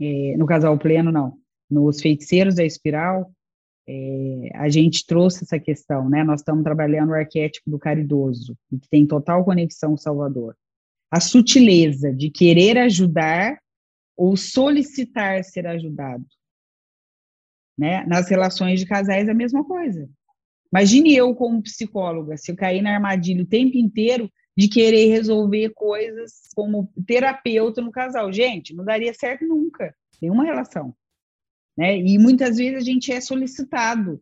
[0.00, 1.38] é, no Casal Pleno, não,
[1.70, 3.32] nos Feiticeiros da Espiral,
[3.86, 6.24] é, a gente trouxe essa questão, né?
[6.24, 10.56] Nós estamos trabalhando o arquétipo do caridoso, que tem total conexão com Salvador.
[11.10, 13.58] A sutileza de querer ajudar
[14.16, 16.24] ou solicitar ser ajudado.
[17.78, 18.04] Né?
[18.06, 20.08] Nas relações de casais a mesma coisa.
[20.72, 25.70] Imagine eu como psicóloga, se eu cair na armadilha o tempo inteiro de querer resolver
[25.70, 28.32] coisas como terapeuta no casal.
[28.32, 30.94] Gente, não daria certo nunca, nenhuma relação.
[31.76, 31.98] Né?
[31.98, 34.20] E muitas vezes a gente é solicitado,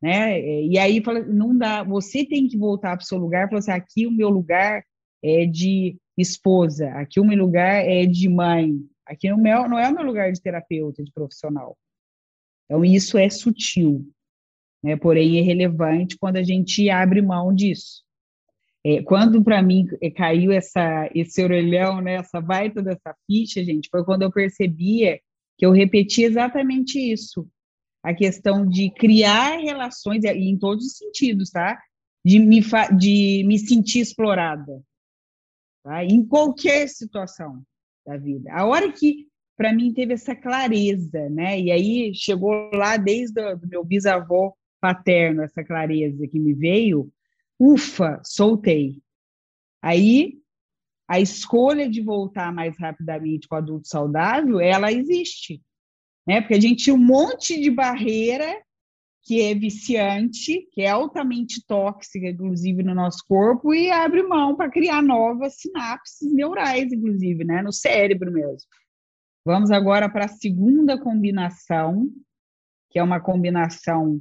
[0.00, 0.40] né?
[0.62, 3.72] E aí fala, não dá, você tem que voltar para o seu lugar, falar assim,
[3.72, 4.84] aqui o meu lugar
[5.22, 9.88] é de esposa, aqui o meu lugar é de mãe, aqui não é, não é
[9.88, 11.76] o meu lugar de terapeuta, de profissional.
[12.66, 14.06] Então, isso é sutil,
[14.82, 14.96] né?
[14.96, 18.05] porém é relevante quando a gente abre mão disso.
[18.88, 23.88] É, quando para mim é, caiu essa, esse orelhão, né, essa baita dessa ficha, gente,
[23.90, 25.18] foi quando eu percebia
[25.58, 27.48] que eu repeti exatamente isso.
[28.00, 31.76] A questão de criar relações, em todos os sentidos, tá?
[32.24, 32.60] De me,
[32.96, 34.80] de me sentir explorada,
[35.82, 36.04] tá?
[36.04, 37.64] em qualquer situação
[38.06, 38.52] da vida.
[38.52, 41.58] A hora que, para mim, teve essa clareza, né?
[41.58, 47.10] E aí chegou lá desde o meu bisavô paterno, essa clareza que me veio,
[47.58, 49.00] ufa, soltei.
[49.82, 50.38] Aí
[51.08, 55.62] a escolha de voltar mais rapidamente com o adulto saudável, ela existe,
[56.26, 56.40] né?
[56.40, 58.60] Porque a gente tinha um monte de barreira
[59.22, 64.70] que é viciante, que é altamente tóxica, inclusive, no nosso corpo, e abre mão para
[64.70, 67.60] criar novas sinapses neurais, inclusive, né?
[67.60, 68.68] No cérebro mesmo.
[69.44, 72.08] Vamos agora para a segunda combinação,
[72.88, 74.20] que é uma combinação,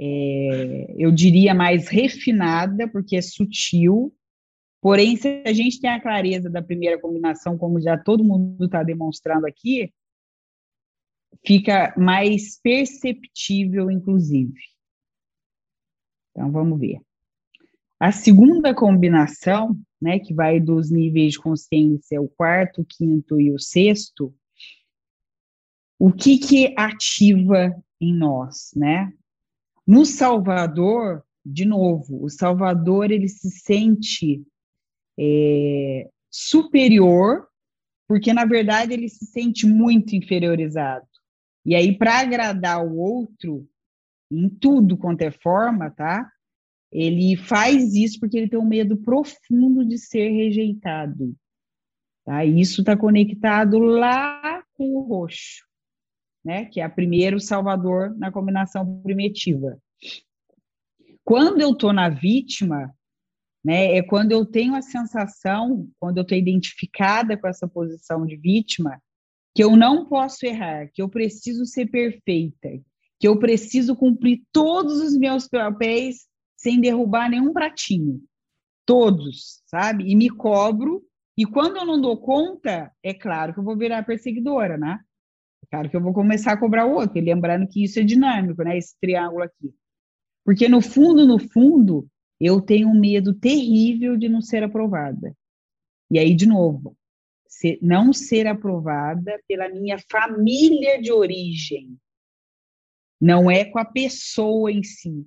[0.00, 4.14] é, eu diria, mais refinada, porque é sutil,
[4.80, 8.82] Porém, se a gente tem a clareza da primeira combinação, como já todo mundo está
[8.82, 9.92] demonstrando aqui,
[11.44, 14.54] fica mais perceptível, inclusive.
[16.30, 17.00] Então, vamos ver.
[17.98, 23.50] A segunda combinação, né, que vai dos níveis de consciência, o quarto, o quinto e
[23.50, 24.32] o sexto,
[25.98, 29.12] o que que ativa em nós, né?
[29.88, 34.44] No Salvador, de novo, o Salvador ele se sente
[35.18, 37.48] é, superior,
[38.06, 41.06] porque na verdade ele se sente muito inferiorizado.
[41.64, 43.66] E aí, para agradar o outro,
[44.30, 46.30] em tudo quanto é forma, tá?
[46.92, 51.34] Ele faz isso porque ele tem um medo profundo de ser rejeitado.
[52.26, 52.44] Tá?
[52.44, 55.66] Isso está conectado lá com o roxo,
[56.44, 56.66] né?
[56.66, 59.78] Que é a primeiro salvador na combinação primitiva.
[61.24, 62.94] Quando eu estou na vítima,
[63.64, 63.96] né?
[63.96, 69.00] É quando eu tenho a sensação, quando eu estou identificada com essa posição de vítima,
[69.54, 72.68] que eu não posso errar, que eu preciso ser perfeita,
[73.18, 78.22] que eu preciso cumprir todos os meus papéis sem derrubar nenhum pratinho.
[78.86, 80.10] Todos, sabe?
[80.10, 81.04] E me cobro.
[81.36, 84.98] E quando eu não dou conta, é claro que eu vou virar perseguidora, né?
[85.70, 88.78] Claro que eu vou começar a cobrar o outro, lembrando que isso é dinâmico, né?
[88.78, 89.74] Esse triângulo aqui.
[90.44, 92.08] Porque no fundo, no fundo,
[92.40, 95.36] eu tenho um medo terrível de não ser aprovada.
[96.10, 96.96] E aí, de novo,
[97.46, 101.98] ser, não ser aprovada pela minha família de origem.
[103.20, 105.26] Não é com a pessoa em si.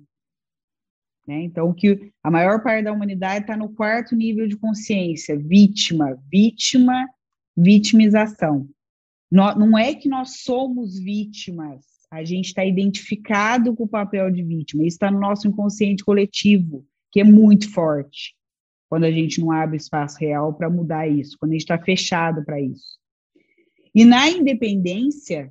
[1.26, 1.42] Né?
[1.42, 7.06] Então, que a maior parte da humanidade está no quarto nível de consciência, vítima, vítima,
[7.56, 8.68] vitimização.
[9.32, 14.82] Não, é que nós somos vítimas, a gente está identificado com o papel de vítima,
[14.82, 18.34] isso está no nosso inconsciente coletivo que é muito forte
[18.90, 22.44] quando a gente não abre espaço real para mudar isso, quando a gente está fechado
[22.44, 22.98] para isso.
[23.94, 25.50] E na independência,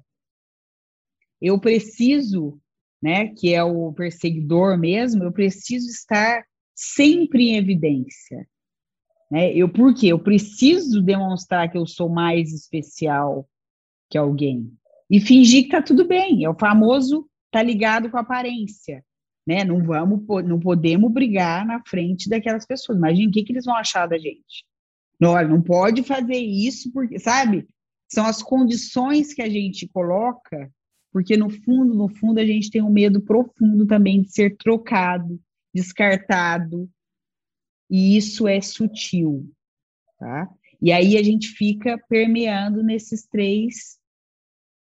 [1.41, 2.61] eu preciso,
[3.01, 8.47] né, que é o perseguidor mesmo, eu preciso estar sempre em evidência.
[9.31, 9.51] Né?
[9.55, 10.07] Eu, por quê?
[10.07, 13.49] Eu preciso demonstrar que eu sou mais especial
[14.11, 14.71] que alguém.
[15.09, 16.43] E fingir que está tudo bem.
[16.43, 19.03] É o famoso tá ligado com a aparência
[19.45, 19.63] né?
[19.63, 22.97] Não vamos, não podemos brigar na frente daquelas pessoas.
[22.97, 24.65] Imagina o que, que eles vão achar da gente.
[25.19, 27.67] Não, não pode fazer isso porque, sabe?
[28.07, 30.71] São as condições que a gente coloca,
[31.11, 35.39] porque no fundo, no fundo, a gente tem um medo profundo também de ser trocado,
[35.73, 36.89] descartado,
[37.89, 39.49] e isso é sutil,
[40.17, 40.49] tá?
[40.81, 43.99] E aí a gente fica permeando nesses três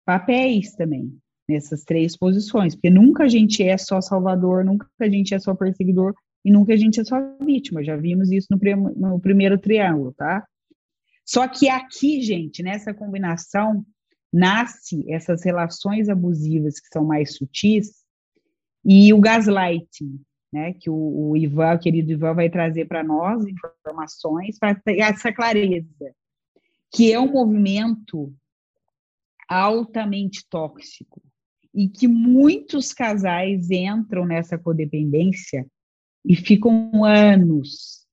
[0.09, 1.15] papéis também,
[1.47, 5.55] nessas três posições, porque nunca a gente é só salvador, nunca a gente é só
[5.55, 7.85] perseguidor e nunca a gente é só vítima.
[7.85, 8.59] Já vimos isso no,
[8.95, 10.47] no primeiro triângulo, tá?
[11.27, 13.85] Só que aqui, gente, nessa combinação,
[14.33, 18.03] nasce essas relações abusivas que são mais sutis
[18.83, 20.19] e o gaslighting,
[20.51, 25.31] né, que o, o Ivan, o querido Ivan, vai trazer para nós informações para essa
[25.31, 26.15] clareza,
[26.91, 28.33] que é um movimento
[29.49, 31.23] altamente tóxico,
[31.75, 35.67] e que muitos casais entram nessa codependência
[36.25, 38.07] e ficam anos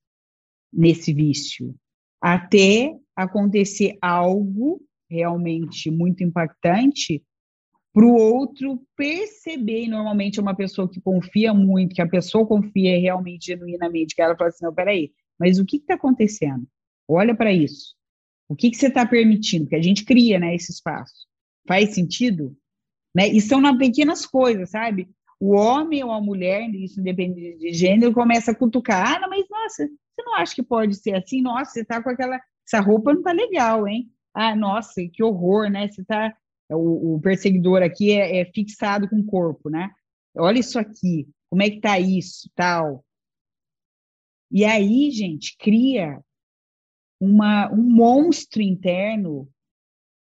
[0.72, 1.74] nesse vício,
[2.20, 4.80] até acontecer algo
[5.10, 7.22] realmente muito impactante
[7.92, 13.00] para o outro perceber, normalmente é uma pessoa que confia muito, que a pessoa confia
[13.00, 16.68] realmente genuinamente, que ela fala assim, não, peraí, mas o que está acontecendo?
[17.08, 17.95] Olha para isso.
[18.48, 19.64] O que, que você está permitindo?
[19.64, 21.26] Porque a gente cria né, esse espaço.
[21.66, 22.56] Faz sentido?
[23.14, 23.28] Né?
[23.28, 25.08] E são nas pequenas coisas, sabe?
[25.40, 29.16] O homem ou a mulher, isso independente de gênero, começa a cutucar.
[29.16, 31.42] Ah, não, mas nossa, você não acha que pode ser assim?
[31.42, 32.40] Nossa, você está com aquela.
[32.66, 34.10] Essa roupa não tá legal, hein?
[34.32, 35.88] Ah, nossa, que horror, né?
[35.88, 36.34] Você tá.
[36.70, 39.90] O, o perseguidor aqui é, é, fixado com o corpo, né?
[40.36, 43.04] Olha isso aqui, como é que tá isso, tal.
[44.50, 46.20] E aí, gente, cria
[47.20, 49.48] uma, um monstro interno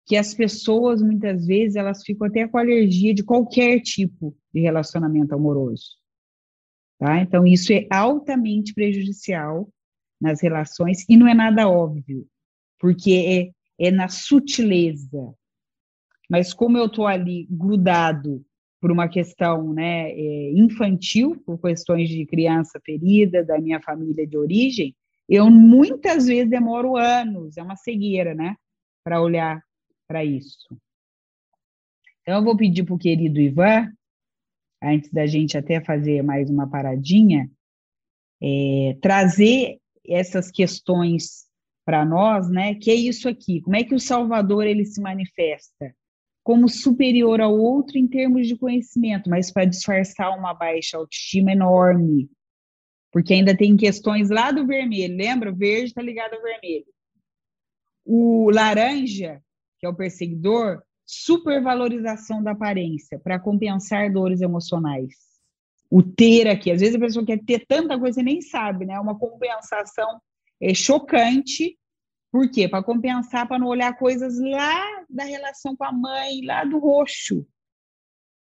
[0.05, 5.35] que as pessoas, muitas vezes, elas ficam até com alergia de qualquer tipo de relacionamento
[5.35, 5.97] amoroso.
[6.97, 7.21] Tá?
[7.21, 9.69] Então, isso é altamente prejudicial
[10.19, 12.25] nas relações e não é nada óbvio,
[12.79, 15.33] porque é, é na sutileza.
[16.29, 18.43] Mas como eu estou ali grudado
[18.79, 24.37] por uma questão né, é, infantil, por questões de criança ferida, da minha família de
[24.37, 24.95] origem,
[25.27, 28.55] eu muitas vezes demoro anos, é uma cegueira, né,
[29.03, 29.61] para olhar
[30.07, 30.67] para isso.
[32.21, 33.91] Então, eu vou pedir para o querido Ivan,
[34.81, 37.49] antes da gente até fazer mais uma paradinha,
[38.41, 41.47] é, trazer essas questões
[41.85, 42.75] para nós, né?
[42.75, 43.61] Que é isso aqui.
[43.61, 45.95] Como é que o Salvador ele se manifesta?
[46.43, 52.29] Como superior ao outro em termos de conhecimento, mas para disfarçar uma baixa autoestima enorme,
[53.11, 55.51] porque ainda tem questões lá do vermelho, lembra?
[55.51, 56.85] O verde está ligado ao vermelho.
[58.05, 59.41] O laranja,
[59.79, 65.15] que é o perseguidor, supervalorização da aparência para compensar dores emocionais.
[65.89, 68.99] O ter aqui, às vezes a pessoa quer ter tanta coisa e nem sabe, né?
[68.99, 70.21] Uma compensação
[70.61, 71.77] é, chocante.
[72.29, 72.67] Por quê?
[72.67, 77.47] Para compensar, para não olhar coisas lá da relação com a mãe, lá do roxo.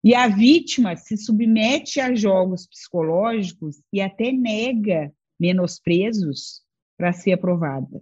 [0.06, 6.62] E a vítima se submete a jogos psicológicos e até nega menosprezos
[6.96, 8.00] para ser aprovada.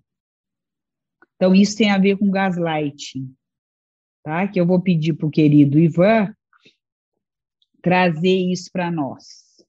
[1.38, 3.34] Então, isso tem a ver com gaslighting,
[4.22, 4.45] tá?
[4.49, 6.36] Que eu vou pedir para o querido Ivan
[7.82, 9.64] trazer isso para nós.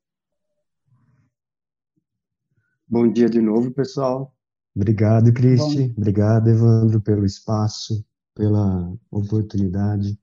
[2.89, 4.35] Bom dia de novo, pessoal.
[4.75, 5.95] Obrigado, Cristi.
[5.97, 8.05] Obrigado, Evandro, pelo espaço,
[8.35, 10.19] pela oportunidade.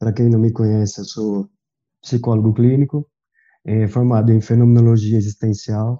[0.00, 1.50] Para quem não me conhece, eu sou
[2.00, 3.06] psicólogo clínico,
[3.66, 5.98] é, formado em fenomenologia existencial.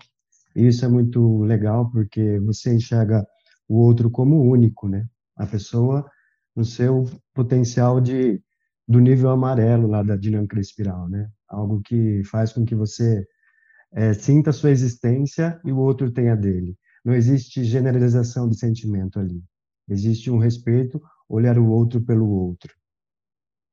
[0.57, 3.27] Isso é muito legal porque você enxerga
[3.69, 5.07] o outro como único, né?
[5.37, 6.11] A pessoa
[6.57, 8.43] no seu potencial de
[8.89, 11.31] do nível amarelo lá da dinâmica espiral, né?
[11.47, 13.23] Algo que faz com que você
[13.93, 16.75] é, sinta sua existência e o outro tenha dele.
[17.05, 19.45] Não existe generalização de sentimento ali.
[19.87, 22.80] Existe um respeito, olhar o outro pelo outro.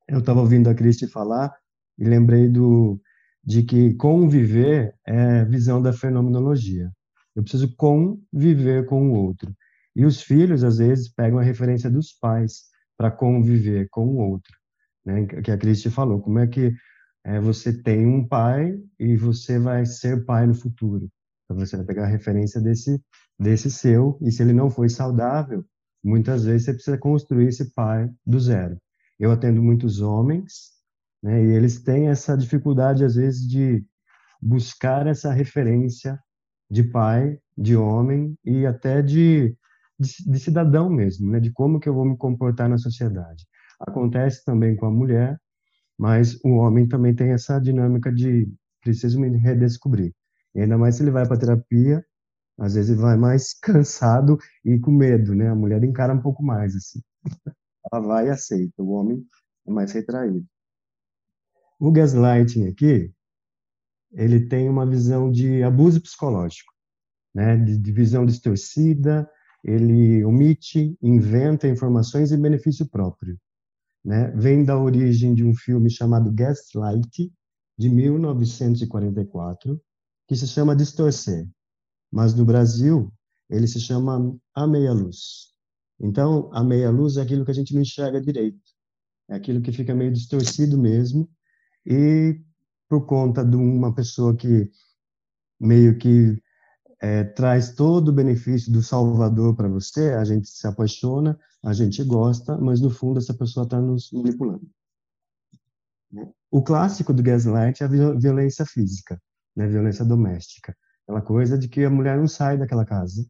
[0.08, 1.53] Eu estava ouvindo a Cristi falar
[1.97, 2.99] e lembrei do
[3.43, 6.91] de que conviver é visão da fenomenologia.
[7.34, 9.55] Eu preciso conviver com o outro.
[9.95, 12.64] E os filhos, às vezes, pegam a referência dos pais
[12.97, 14.53] para conviver com o outro.
[15.05, 15.26] Né?
[15.26, 16.74] Que a Cristi falou, como é que
[17.26, 21.10] é, você tem um pai e você vai ser pai no futuro.
[21.45, 23.01] Então, você vai pegar a referência desse,
[23.39, 25.66] desse seu, e se ele não foi saudável,
[26.03, 28.78] muitas vezes você precisa construir esse pai do zero.
[29.20, 30.72] Eu atendo muitos homens,
[31.22, 33.86] né, e eles têm essa dificuldade, às vezes, de
[34.41, 36.20] buscar essa referência
[36.70, 39.55] de pai, de homem e até de,
[39.99, 43.45] de, de cidadão mesmo, né, de como que eu vou me comportar na sociedade.
[43.80, 45.39] Acontece também com a mulher,
[45.97, 48.47] mas o homem também tem essa dinâmica de
[48.82, 50.13] preciso me redescobrir.
[50.55, 52.03] E ainda mais se ele vai para terapia,
[52.59, 55.49] às vezes ele vai mais cansado e com medo, né?
[55.49, 57.01] A mulher encara um pouco mais assim
[57.92, 58.82] ela vai e aceita.
[58.82, 59.26] O homem
[59.66, 60.46] é mais retraído.
[61.80, 63.14] O gaslighting aqui,
[64.12, 66.74] ele tem uma visão de abuso psicológico,
[67.34, 67.56] né?
[67.58, 69.30] de, de visão distorcida,
[69.64, 73.38] ele omite, inventa informações em benefício próprio.
[74.04, 74.32] Né?
[74.32, 77.32] Vem da origem de um filme chamado Gaslight,
[77.78, 79.80] de 1944,
[80.28, 81.48] que se chama Distorcer.
[82.12, 83.14] Mas no Brasil,
[83.50, 85.54] ele se chama A Meia Luz.
[86.00, 88.60] Então, a meia-luz é aquilo que a gente não enxerga direito.
[89.30, 91.30] É aquilo que fica meio distorcido mesmo.
[91.86, 92.39] E
[92.88, 94.70] por conta de uma pessoa que
[95.60, 96.41] meio que
[97.00, 102.04] é, traz todo o benefício do Salvador para você, a gente se apaixona, a gente
[102.04, 104.68] gosta, mas no fundo essa pessoa está nos manipulando.
[106.50, 109.22] O clássico do gaslight é a violência física,
[109.56, 110.76] né, violência doméstica.
[111.04, 113.26] Aquela coisa de que a mulher não sai daquela casa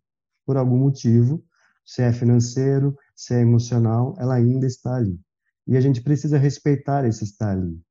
[0.45, 1.43] por algum motivo,
[1.88, 5.17] se é financeiro, se é emocional, ela ainda está ali.
[5.65, 7.81] E a gente precisa respeitar esse estar ali,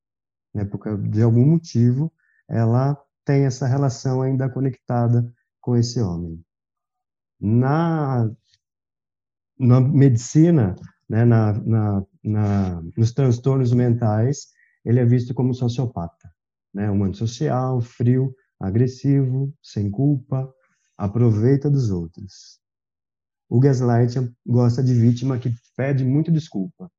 [0.55, 0.67] né?
[0.67, 2.13] Porque de algum motivo
[2.47, 5.27] ela tem essa relação ainda conectada
[5.61, 6.45] com esse homem.
[7.41, 8.31] Na
[9.59, 10.77] na medicina,
[11.09, 14.49] né, na, na, na, nos transtornos mentais,
[14.85, 16.31] ele é visto como sociopata,
[16.75, 20.53] né, um antissocial, frio, agressivo, sem culpa,
[20.99, 22.61] aproveita dos outros.
[23.49, 26.91] O gaslight gosta de vítima que pede muito desculpa.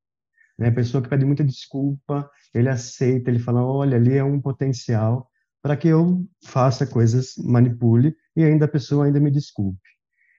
[0.57, 0.69] Né?
[0.69, 5.29] A pessoa que pede muita desculpa, ele aceita, ele fala, olha, ali é um potencial
[5.61, 9.79] para que eu faça coisas, manipule, e ainda a pessoa ainda me desculpe.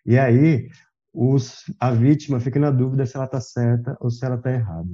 [0.07, 0.69] E aí,
[1.13, 4.89] os, a vítima fica na dúvida se ela está certa ou se ela está errada.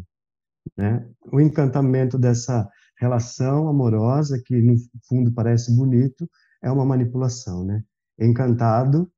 [0.77, 1.07] Né?
[1.33, 4.75] O encantamento dessa relação amorosa, que no
[5.09, 6.29] fundo parece bonito,
[6.63, 7.65] é uma manipulação.
[7.65, 7.85] Né?
[8.19, 9.11] Encantado,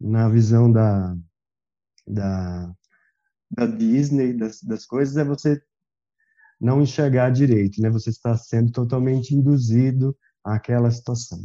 [0.00, 1.14] na visão da,
[2.06, 2.74] da,
[3.50, 5.60] da Disney, das, das coisas, é você
[6.60, 7.90] não enxergar direito, né?
[7.90, 11.44] Você está sendo totalmente induzido àquela situação.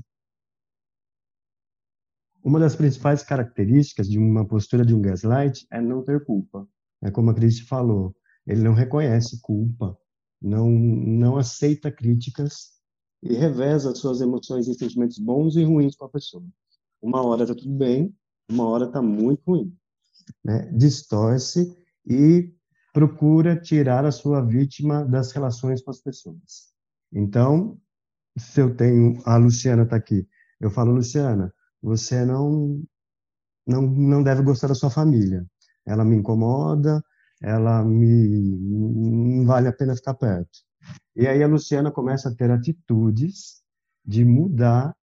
[2.43, 6.67] Uma das principais características de uma postura de um gaslight é não ter culpa.
[7.01, 9.97] É como a Cristi falou, ele não reconhece culpa,
[10.41, 12.77] não não aceita críticas
[13.21, 16.45] e reveza suas emoções e sentimentos bons e ruins com a pessoa.
[17.01, 18.15] Uma hora está tudo bem,
[18.49, 19.75] uma hora está muito ruim.
[20.43, 20.69] Né?
[20.71, 21.75] Distorce
[22.05, 22.53] e
[22.93, 26.73] procura tirar a sua vítima das relações com as pessoas.
[27.13, 27.79] Então,
[28.37, 30.27] se eu tenho a Luciana está aqui,
[30.59, 32.83] eu falo Luciana, você não
[33.67, 35.45] não não deve gostar da sua família.
[35.85, 37.03] Ela me incomoda,
[37.41, 40.59] ela me não vale a pena ficar perto.
[41.15, 43.61] E aí a Luciana começa a ter atitudes
[44.05, 44.95] de mudar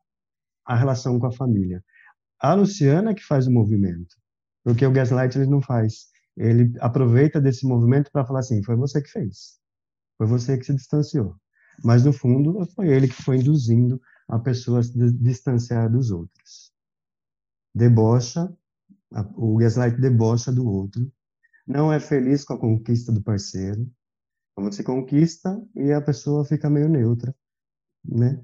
[0.66, 1.84] a relação com a família.
[2.40, 4.16] A Luciana é que faz o movimento,
[4.64, 6.08] porque o gaslight ele não faz.
[6.36, 9.60] Ele aproveita desse movimento para falar assim, foi você que fez.
[10.18, 11.36] Foi você que se distanciou.
[11.84, 16.72] Mas no fundo foi ele que foi induzindo a pessoa a se distanciar dos outros.
[17.74, 18.52] Debocha,
[19.36, 21.12] o gaslight debocha do outro,
[21.68, 23.90] não é feliz com a conquista do parceiro.
[24.52, 27.36] Então você conquista e a pessoa fica meio neutra,
[28.04, 28.42] né?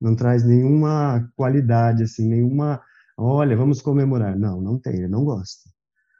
[0.00, 2.80] Não traz nenhuma qualidade, assim, nenhuma.
[3.20, 4.38] Olha, vamos comemorar.
[4.38, 5.68] Não, não tem, ele não gosta.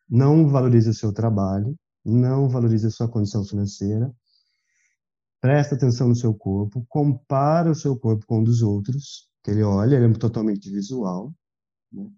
[0.09, 4.13] Não valoriza o seu trabalho, não valoriza a sua condição financeira,
[5.41, 9.63] presta atenção no seu corpo, compara o seu corpo com o dos outros, que ele
[9.63, 11.33] olha, ele é totalmente visual,
[11.93, 12.11] né?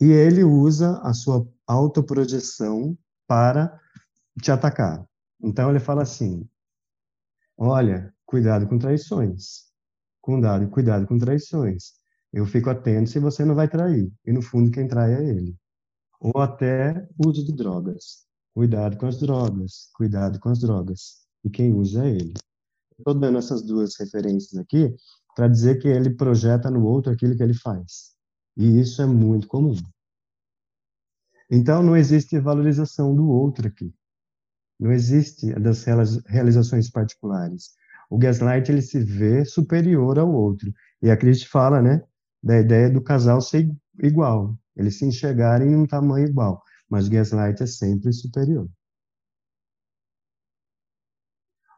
[0.00, 2.96] e ele usa a sua autoprojeção
[3.26, 3.78] para
[4.40, 5.04] te atacar.
[5.42, 6.48] Então ele fala assim:
[7.58, 9.66] olha, cuidado com traições,
[10.22, 11.99] cuidado, cuidado com traições.
[12.32, 14.12] Eu fico atento se você não vai trair.
[14.24, 15.56] E no fundo quem trai é ele.
[16.20, 18.26] Ou até uso de drogas.
[18.54, 22.34] Cuidado com as drogas, cuidado com as drogas e quem usa é ele.
[22.98, 24.94] Estou dando essas duas referências aqui
[25.34, 28.10] para dizer que ele projeta no outro aquilo que ele faz.
[28.56, 29.74] E isso é muito comum.
[31.50, 33.92] Então, não existe valorização do outro aqui.
[34.78, 35.84] Não existe das
[36.26, 37.70] realizações particulares.
[38.08, 40.72] O gaslight ele se vê superior ao outro.
[41.02, 42.02] E a Cristi fala, né,
[42.42, 43.70] da ideia do casal ser
[44.02, 48.68] igual, eles se enxergarem em um tamanho igual, mas gaslight é sempre superior.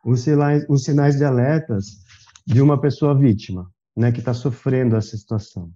[0.04, 2.02] os sinais, os sinais de alertas
[2.46, 5.72] de uma pessoa vítima, né, que está sofrendo essa situação.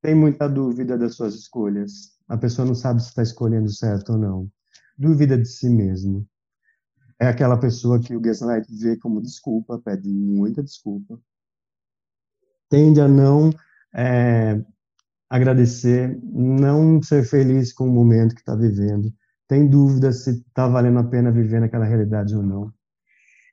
[0.00, 2.16] Tem muita dúvida das suas escolhas.
[2.28, 4.50] A pessoa não sabe se está escolhendo certo ou não.
[4.96, 6.26] Dúvida de si mesmo.
[7.20, 11.20] É aquela pessoa que o gaslight vê como desculpa, pede muita desculpa.
[12.70, 13.50] Tende a não
[13.98, 14.62] é,
[15.28, 19.12] agradecer, não ser feliz com o momento que está vivendo.
[19.48, 22.72] Tem dúvida se está valendo a pena viver naquela realidade ou não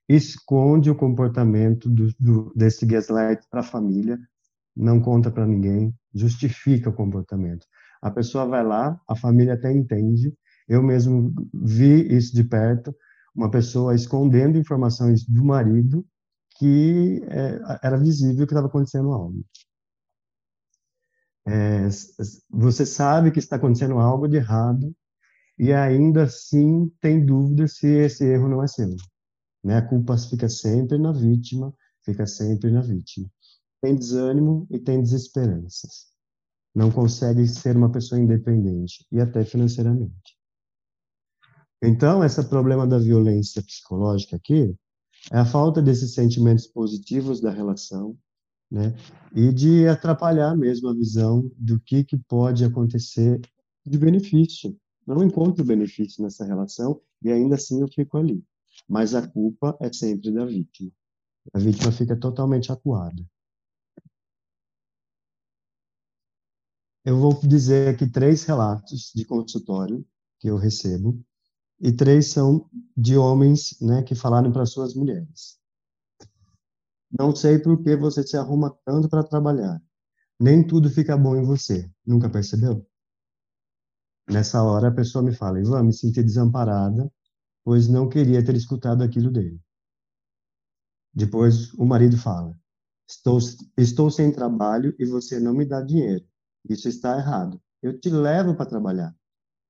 [0.08, 4.18] esconde o comportamento do, do, desse gaslight para a família,
[4.76, 7.66] não conta para ninguém, justifica o comportamento.
[8.02, 10.34] A pessoa vai lá, a família até entende.
[10.68, 12.96] Eu mesmo vi isso de perto,
[13.36, 16.06] uma pessoa escondendo informações do marido
[16.58, 19.44] que é, era visível que estava acontecendo algo.
[21.48, 21.88] É,
[22.50, 24.96] você sabe que está acontecendo algo de errado
[25.58, 28.96] e ainda assim tem dúvida se esse erro não é seu.
[29.64, 29.78] Né?
[29.78, 31.74] A culpa fica sempre na vítima,
[32.04, 33.28] fica sempre na vítima.
[33.82, 36.08] Tem desânimo e tem desesperanças.
[36.74, 40.36] Não consegue ser uma pessoa independente e até financeiramente.
[41.82, 44.76] Então, esse problema da violência psicológica aqui
[45.32, 48.18] é a falta desses sentimentos positivos da relação,
[48.76, 48.94] né?
[49.34, 53.42] E de atrapalhar mesmo a visão do que, que pode acontecer
[53.86, 54.76] de benefício.
[55.08, 58.44] Não encontro benefício nessa relação e ainda assim eu fico ali
[58.88, 60.92] mas a culpa é sempre da vítima.
[61.54, 63.24] A vítima fica totalmente acuada.
[67.04, 70.06] Eu vou dizer aqui três relatos de consultório,
[70.40, 71.24] que eu recebo,
[71.80, 72.68] e três são
[72.98, 75.60] de homens né, que falaram para suas mulheres.
[77.18, 79.82] Não sei por que você se arruma tanto para trabalhar.
[80.40, 81.90] Nem tudo fica bom em você.
[82.06, 82.86] Nunca percebeu?
[84.30, 87.10] Nessa hora a pessoa me fala, Ivan, me senti desamparada,
[87.64, 89.62] pois não queria ter escutado aquilo dele.
[91.14, 92.58] Depois o marido fala,
[93.08, 93.40] estou,
[93.78, 96.26] estou sem trabalho e você não me dá dinheiro.
[96.68, 97.62] Isso está errado.
[97.82, 99.16] Eu te levo para trabalhar.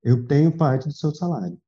[0.01, 1.61] Eu tenho parte do seu salário.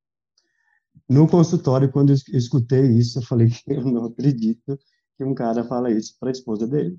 [1.07, 4.79] No consultório, quando eu escutei isso, eu falei que eu não acredito
[5.17, 6.97] que um cara fala isso para a esposa dele,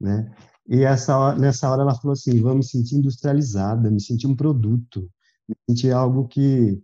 [0.00, 0.34] né?
[0.68, 5.08] E essa, nessa hora ela falou assim, vou me sentir industrializada, me sentir um produto,
[5.48, 6.82] me sentir algo que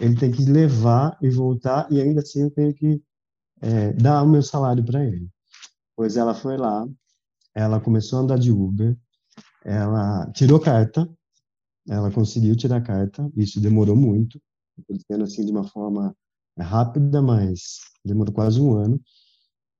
[0.00, 3.02] ele tem que levar e voltar, e ainda assim eu tenho que
[3.60, 5.28] é, dar o meu salário para ele.
[5.96, 6.86] Pois ela foi lá,
[7.54, 8.96] ela começou a andar de Uber,
[9.64, 11.08] ela tirou carta,
[11.88, 14.40] ela conseguiu tirar carta, isso demorou muito,
[14.88, 16.14] dizendo assim de uma forma
[16.58, 19.00] rápida, mas demorou quase um ano,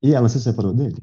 [0.04, 1.02] e ela se separou dele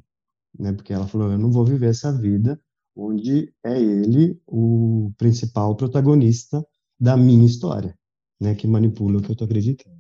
[0.57, 0.73] né?
[0.73, 2.59] Porque ela falou, eu não vou viver essa vida
[2.95, 6.65] onde é ele o principal protagonista
[6.99, 7.97] da minha história,
[8.39, 8.53] né?
[8.55, 9.99] Que manipula o que eu estou acreditando.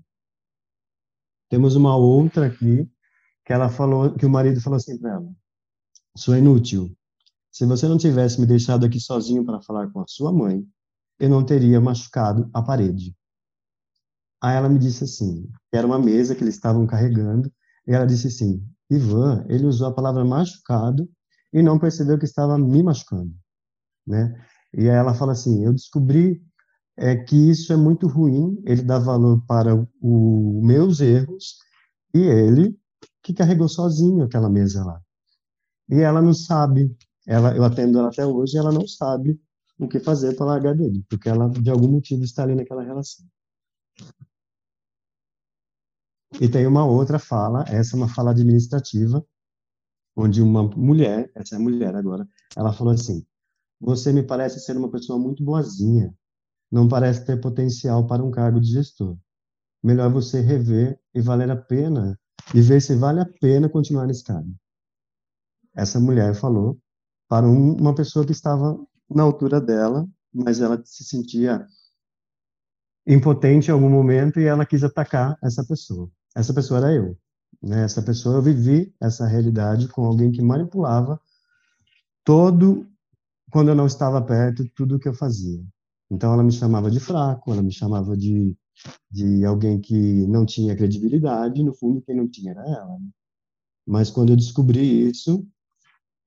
[1.49, 2.89] Temos uma outra aqui
[3.45, 5.33] que ela falou, que o marido falou assim para ela:
[6.15, 6.95] sou inútil.
[7.51, 10.65] Se você não tivesse me deixado aqui sozinho para falar com a sua mãe,
[11.19, 13.15] eu não teria machucado a parede.
[14.41, 17.51] Aí ela me disse assim, era uma mesa que eles estavam carregando,
[17.85, 21.09] e ela disse assim: Ivan, ele usou a palavra machucado
[21.53, 23.33] e não percebeu que estava me machucando,
[24.05, 24.35] né?
[24.73, 26.41] E aí ela fala assim, eu descobri
[26.97, 31.57] é, que isso é muito ruim, ele dá valor para os meus erros
[32.13, 32.77] e ele
[33.23, 35.01] que carregou sozinho aquela mesa lá.
[35.89, 36.95] E ela não sabe,
[37.27, 39.39] ela, eu atendo ela até hoje, ela não sabe
[39.79, 43.25] o que fazer para largar dele, porque ela de algum motivo está ali naquela relação.
[46.39, 49.25] E tem uma outra fala, essa é uma fala administrativa,
[50.15, 53.25] onde uma mulher, essa é a mulher agora, ela falou assim:
[53.79, 56.13] Você me parece ser uma pessoa muito boazinha,
[56.71, 59.17] não parece ter potencial para um cargo de gestor.
[59.83, 62.17] Melhor você rever e valer a pena,
[62.55, 64.53] e ver se vale a pena continuar nesse cargo.
[65.75, 66.79] Essa mulher falou
[67.27, 68.79] para um, uma pessoa que estava
[69.09, 71.65] na altura dela, mas ela se sentia
[73.05, 77.17] impotente em algum momento e ela quis atacar essa pessoa essa pessoa era eu.
[77.61, 77.83] Né?
[77.83, 81.19] Essa pessoa, eu vivi essa realidade com alguém que manipulava
[82.23, 82.87] todo,
[83.51, 85.63] quando eu não estava perto, tudo que eu fazia.
[86.09, 88.57] Então, ela me chamava de fraco, ela me chamava de,
[89.09, 92.99] de alguém que não tinha credibilidade, no fundo, quem não tinha era ela.
[92.99, 93.09] Né?
[93.85, 95.47] Mas quando eu descobri isso,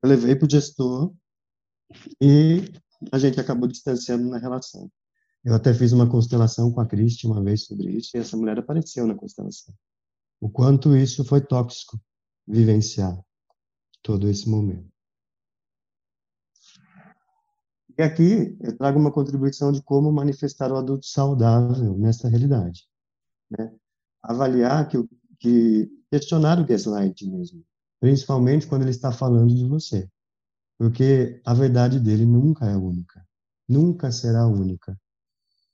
[0.02, 1.12] eu levei para o gestor
[2.20, 2.72] e
[3.12, 4.90] a gente acabou distanciando na relação.
[5.44, 8.58] Eu até fiz uma constelação com a Cristi uma vez sobre isso, e essa mulher
[8.58, 9.74] apareceu na constelação
[10.44, 11.98] o quanto isso foi tóxico
[12.46, 13.18] vivenciar
[14.02, 14.92] todo esse momento.
[17.96, 22.86] E aqui eu trago uma contribuição de como manifestar o adulto saudável nessa realidade.
[23.50, 23.74] Né?
[24.22, 24.98] Avaliar que,
[25.40, 27.64] que questionar o gaslight mesmo,
[27.98, 30.06] principalmente quando ele está falando de você,
[30.76, 33.26] porque a verdade dele nunca é única,
[33.66, 34.94] nunca será única.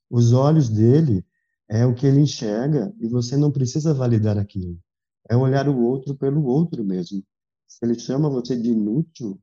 [0.09, 1.27] Os olhos dele
[1.71, 4.77] é o que ele enxerga e você não precisa validar aquilo.
[5.29, 7.25] É olhar o outro pelo outro mesmo.
[7.69, 9.41] Se ele chama você de inútil,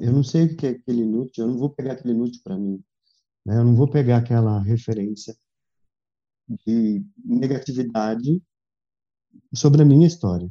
[0.00, 2.58] eu não sei o que é aquele inútil, eu não vou pegar aquele inútil para
[2.58, 2.82] mim.
[3.44, 3.58] Né?
[3.58, 5.36] Eu não vou pegar aquela referência
[6.66, 8.42] de negatividade
[9.54, 10.50] sobre a minha história.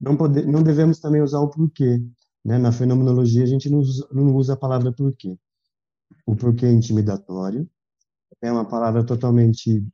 [0.00, 1.98] Não, pode, não devemos também usar o porquê.
[2.44, 2.56] Né?
[2.56, 5.36] Na fenomenologia, a gente não usa, não usa a palavra porquê.
[6.24, 7.68] O porquê é intimidatório,
[8.42, 9.84] é uma palavra totalmente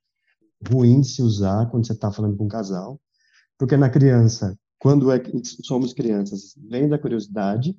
[0.71, 3.01] ruim de se usar quando você está falando com um casal,
[3.59, 5.23] porque na criança, quando é,
[5.65, 7.77] somos crianças, vem da curiosidade,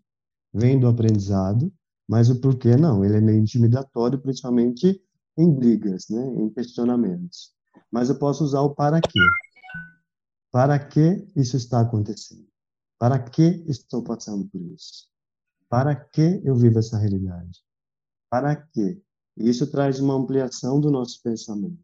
[0.53, 1.71] vem do aprendizado,
[2.07, 5.01] mas o porquê não, ele é meio intimidatório, principalmente
[5.37, 7.51] em brigas, né, em questionamentos.
[7.91, 9.19] Mas eu posso usar o para quê.
[10.51, 12.47] Para que isso está acontecendo?
[12.99, 15.07] Para que estou passando por isso?
[15.67, 17.63] Para que eu vivo essa realidade?
[18.29, 19.01] Para que
[19.37, 21.77] isso traz uma ampliação do nosso pensamento.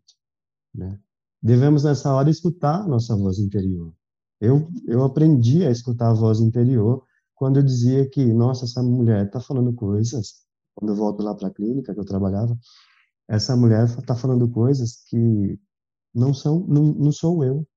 [0.73, 0.99] Né?
[1.41, 3.93] Devemos, nessa hora, escutar nossa voz interior.
[4.39, 7.03] Eu, eu aprendi a escutar a voz interior
[7.35, 10.45] quando eu dizia que, nossa, essa mulher está falando coisas.
[10.75, 12.57] Quando eu volto lá para a clínica que eu trabalhava,
[13.27, 15.59] essa mulher está falando coisas que
[16.13, 17.67] não são, não, não sou eu.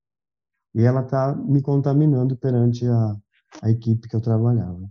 [0.74, 3.16] E ela está me contaminando perante a,
[3.60, 4.90] a equipe que eu trabalhava.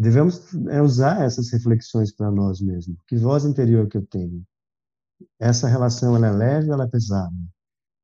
[0.00, 2.96] Devemos é, usar essas reflexões para nós mesmos.
[3.06, 4.44] Que voz interior que eu tenho?
[5.38, 7.34] essa relação ela é leve ou ela é pesada?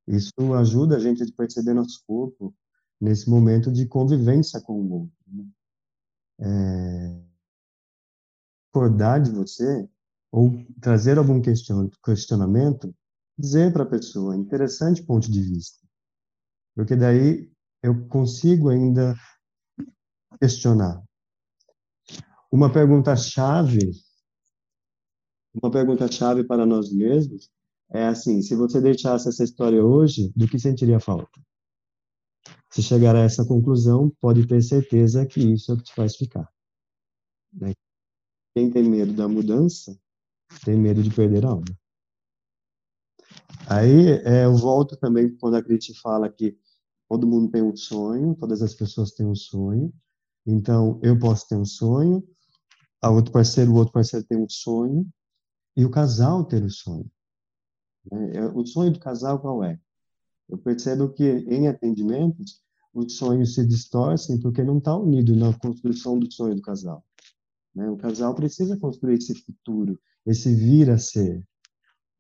[0.07, 2.55] Isso ajuda a gente a perceber nosso corpo
[3.01, 5.17] nesse momento de convivência com o outro.
[5.27, 5.45] Né?
[6.39, 7.23] É,
[8.71, 9.89] acordar de você
[10.31, 12.95] ou trazer algum questionamento,
[13.39, 15.87] dizer para a pessoa, interessante ponto de vista.
[16.75, 17.51] Porque daí
[17.83, 19.15] eu consigo ainda
[20.39, 21.03] questionar.
[22.57, 23.91] Uma pergunta-chave,
[25.53, 27.51] uma pergunta-chave para nós mesmos
[27.91, 31.39] é assim: se você deixasse essa história hoje, do que sentiria falta?
[32.71, 36.17] Se chegar a essa conclusão, pode ter certeza que isso é o que te faz
[36.17, 36.51] ficar.
[37.53, 37.75] Né?
[38.55, 39.95] Quem tem medo da mudança
[40.65, 41.79] tem medo de perder a alma.
[43.69, 46.59] Aí é, eu volto também quando a Criti fala que
[47.07, 49.93] todo mundo tem um sonho, todas as pessoas têm um sonho.
[50.47, 52.27] Então eu posso ter um sonho,
[53.07, 55.07] a outro parceiro, o outro parceiro tem um sonho
[55.77, 57.11] e o casal ter o sonho.
[58.11, 58.37] Né?
[58.37, 59.79] É, o sonho do casal qual é?
[60.49, 62.61] Eu percebo que em atendimentos
[62.93, 67.05] os sonhos se distorcem porque não está unido na construção do sonho do casal.
[67.75, 67.89] Né?
[67.91, 71.45] O casal precisa construir esse futuro, esse vir a ser.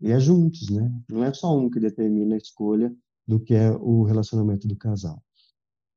[0.01, 0.93] E é juntos, né?
[1.11, 2.95] Não é só um que determina a escolha
[3.27, 5.23] do que é o relacionamento do casal.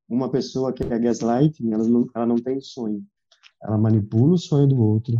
[0.08, 3.06] Uma pessoa que é gaslighting, ela não, ela não tem sonho.
[3.62, 5.16] Ela manipula o sonho do outro,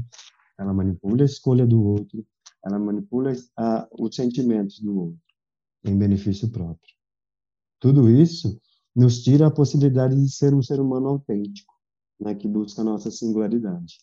[0.58, 2.26] ela manipula a escolha do outro,
[2.66, 5.22] ela manipula a, os sentimentos do outro
[5.84, 6.94] em benefício próprio.
[7.80, 8.60] Tudo isso
[8.96, 11.74] nos tira a possibilidade de ser um ser humano autêntico,
[12.20, 13.98] né, que busca a nossa singularidade.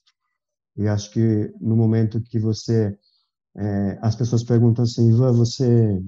[0.76, 2.98] E acho que no momento que você.
[3.58, 6.02] É, as pessoas perguntam assim, Ivan, você.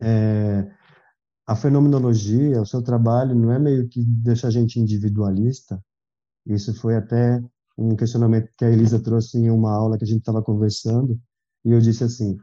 [0.00, 0.70] É,
[1.46, 5.82] a fenomenologia, o seu trabalho, não é meio que deixa a gente individualista?
[6.46, 7.42] Isso foi até
[7.76, 11.20] um questionamento que a Elisa trouxe em uma aula que a gente estava conversando,
[11.64, 12.38] e eu disse assim: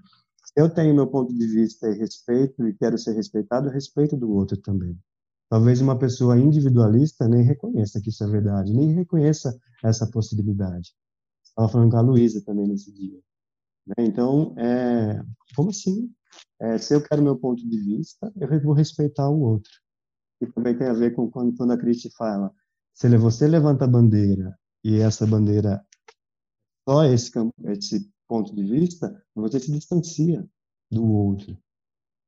[0.56, 4.56] eu tenho meu ponto de vista e respeito, e quero ser respeitado, respeito do outro
[4.58, 4.98] também.
[5.50, 10.94] Talvez uma pessoa individualista nem reconheça que isso é verdade, nem reconheça essa possibilidade.
[11.44, 13.20] Estava falando com a Luísa também nesse dia.
[13.88, 14.06] Né?
[14.06, 15.24] Então, é,
[15.56, 16.12] como assim?
[16.60, 19.72] É, se eu quero meu ponto de vista, eu vou respeitar o outro.
[20.42, 22.52] E também tem a ver com quando, quando a Cristi fala,
[22.94, 25.86] se você levanta a bandeira e essa bandeira
[26.88, 27.32] só esse,
[27.66, 30.46] esse ponto de vista, você se distancia
[30.92, 31.58] do outro.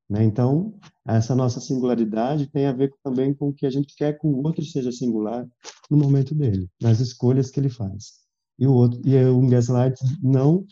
[0.09, 0.23] Né?
[0.23, 4.25] Então, essa nossa singularidade tem a ver também com o que a gente quer que
[4.25, 5.47] o outro seja singular
[5.89, 8.25] no momento dele, nas escolhas que ele faz
[8.57, 10.65] e o outro e o gaslight não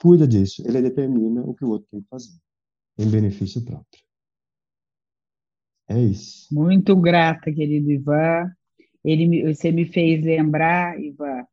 [0.00, 2.32] cuida disso, ele determina o que o outro tem que fazer
[2.98, 4.02] em benefício próprio.
[5.88, 6.52] É isso.
[6.52, 8.50] Muito grata, querido Ivan.
[9.06, 11.44] Ele, você me fez lembrar, Ivan.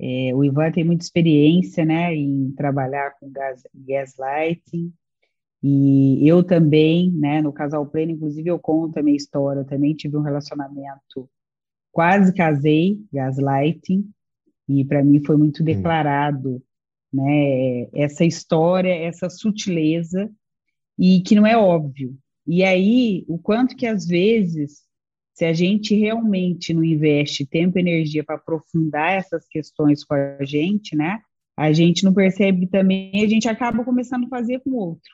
[0.00, 4.92] É, o Ivan tem muita experiência, né, em trabalhar com gas, gaslighting.
[5.62, 9.94] E eu também, né, no Casal Pleno, inclusive eu conto a minha história, eu também
[9.94, 11.30] tive um relacionamento,
[11.92, 14.04] quase casei, gaslighting,
[14.68, 16.60] e para mim foi muito declarado,
[17.12, 20.28] né, essa história, essa sutileza,
[20.98, 22.14] e que não é óbvio.
[22.46, 24.82] E aí, o quanto que às vezes,
[25.34, 30.44] se a gente realmente não investe tempo e energia para aprofundar essas questões com a
[30.44, 31.20] gente, né,
[31.56, 35.10] a gente não percebe também a gente acaba começando a fazer com o outro,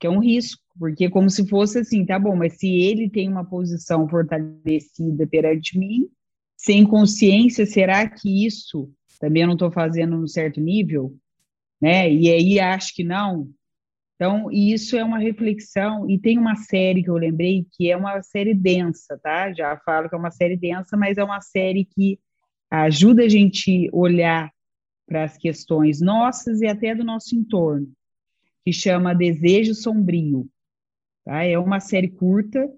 [0.00, 3.10] que é um risco, porque é como se fosse assim, tá bom, mas se ele
[3.10, 6.08] tem uma posição fortalecida perante mim,
[6.56, 8.90] sem consciência, será que isso
[9.20, 11.14] também eu não estou fazendo no certo nível?
[11.80, 12.12] Né?
[12.12, 13.48] E aí acho que não.
[14.18, 18.20] Então, isso é uma reflexão, e tem uma série que eu lembrei que é uma
[18.20, 19.52] série densa, tá?
[19.52, 22.18] Já falo que é uma série densa, mas é uma série que
[22.68, 24.50] ajuda a gente olhar
[25.06, 27.88] para as questões nossas e até do nosso entorno,
[28.64, 30.48] que chama Desejo Sombrio.
[31.24, 31.44] Tá?
[31.44, 32.68] É uma série curta,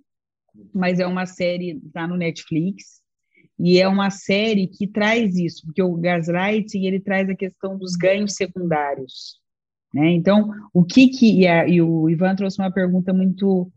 [0.74, 3.00] mas é uma série, está no Netflix,
[3.58, 7.96] e é uma série que traz isso, porque o gaslighting ele traz a questão dos
[7.96, 9.40] ganhos secundários.
[9.92, 10.12] Né?
[10.12, 11.40] Então, o que que.
[11.40, 13.70] E, a, e o Ivan trouxe uma pergunta muito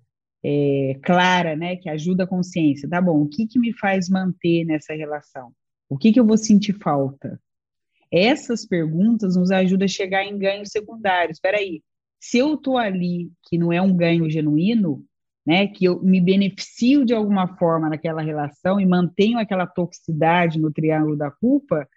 [0.43, 2.89] é, clara, né, que ajuda a consciência.
[2.89, 5.51] Tá bom, o que, que me faz manter nessa relação?
[5.89, 7.39] O que, que eu vou sentir falta?
[8.11, 11.37] Essas perguntas nos ajudam a chegar em ganhos secundários.
[11.37, 11.81] Espera aí,
[12.19, 15.03] se eu estou ali, que não é um ganho genuíno,
[15.45, 20.71] né, que eu me beneficio de alguma forma naquela relação e mantenho aquela toxicidade no
[20.71, 21.87] triângulo da culpa,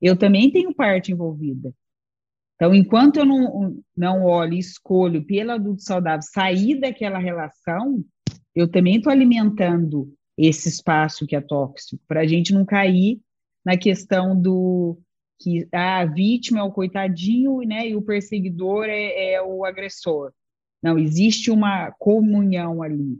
[0.00, 1.72] eu também tenho parte envolvida.
[2.54, 8.04] Então, enquanto eu não, não olho e escolho pelo adulto saudável sair daquela relação,
[8.54, 13.20] eu também estou alimentando esse espaço que é tóxico, para a gente não cair
[13.64, 14.98] na questão do
[15.38, 20.32] que a vítima é o coitadinho, né, e o perseguidor é, é o agressor.
[20.82, 23.18] Não, existe uma comunhão ali.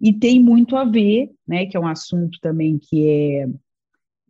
[0.00, 3.48] E tem muito a ver, né, que é um assunto também que é,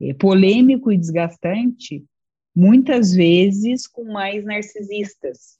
[0.09, 2.05] é polêmico e desgastante,
[2.57, 5.59] muitas vezes com mais narcisistas,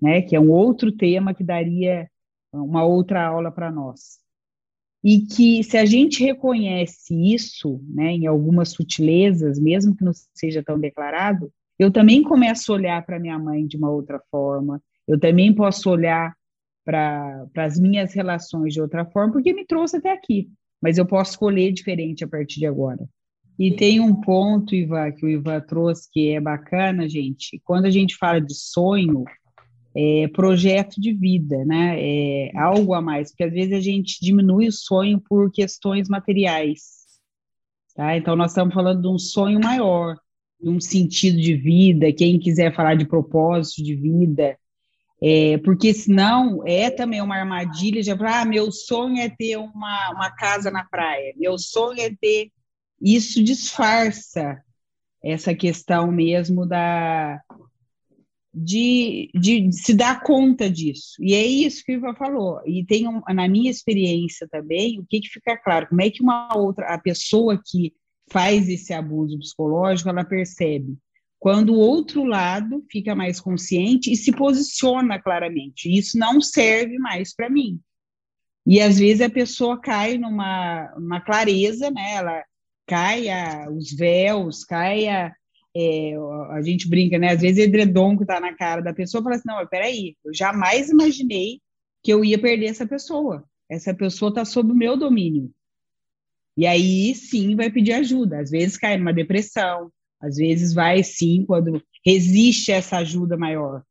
[0.00, 2.06] né, que é um outro tema que daria
[2.52, 4.18] uma outra aula para nós.
[5.02, 10.62] E que se a gente reconhece isso, né, em algumas sutilezas, mesmo que não seja
[10.62, 15.18] tão declarado, eu também começo a olhar para minha mãe de uma outra forma, eu
[15.18, 16.36] também posso olhar
[16.84, 20.50] para as minhas relações de outra forma, porque me trouxe até aqui,
[20.82, 23.08] mas eu posso escolher diferente a partir de agora.
[23.58, 27.60] E tem um ponto, Ivan, que o Ivan trouxe que é bacana, gente.
[27.64, 29.24] Quando a gente fala de sonho,
[29.96, 31.96] é projeto de vida, né?
[31.98, 36.98] É algo a mais, porque às vezes a gente diminui o sonho por questões materiais.
[37.96, 38.16] Tá?
[38.16, 40.14] Então, nós estamos falando de um sonho maior,
[40.60, 42.12] de um sentido de vida.
[42.12, 44.56] Quem quiser falar de propósito de vida,
[45.20, 50.30] é, porque senão é também uma armadilha de ah, meu sonho é ter uma, uma
[50.30, 52.52] casa na praia, meu sonho é ter
[53.00, 54.62] isso disfarça
[55.22, 57.40] essa questão mesmo da
[58.52, 61.14] de, de, se dar conta disso.
[61.20, 62.60] E é isso que o Ivan falou.
[62.66, 65.88] E tem, um, na minha experiência também, o que, que fica claro?
[65.88, 67.92] Como é que uma outra, a pessoa que
[68.30, 70.98] faz esse abuso psicológico, ela percebe
[71.38, 75.88] quando o outro lado fica mais consciente e se posiciona claramente.
[75.88, 77.80] Isso não serve mais para mim.
[78.66, 82.14] E às vezes a pessoa cai numa, numa clareza, né?
[82.14, 82.44] Ela
[82.88, 85.32] caia os véus, caia.
[85.76, 86.14] É,
[86.50, 87.32] a gente brinca, né?
[87.32, 90.88] Às vezes edredom que tá na cara da pessoa fala assim: não, peraí, eu jamais
[90.88, 91.60] imaginei
[92.02, 93.44] que eu ia perder essa pessoa.
[93.70, 95.52] Essa pessoa está sob o meu domínio.
[96.56, 98.40] E aí sim vai pedir ajuda.
[98.40, 103.82] Às vezes cai numa depressão, às vezes vai sim quando resiste essa ajuda maior.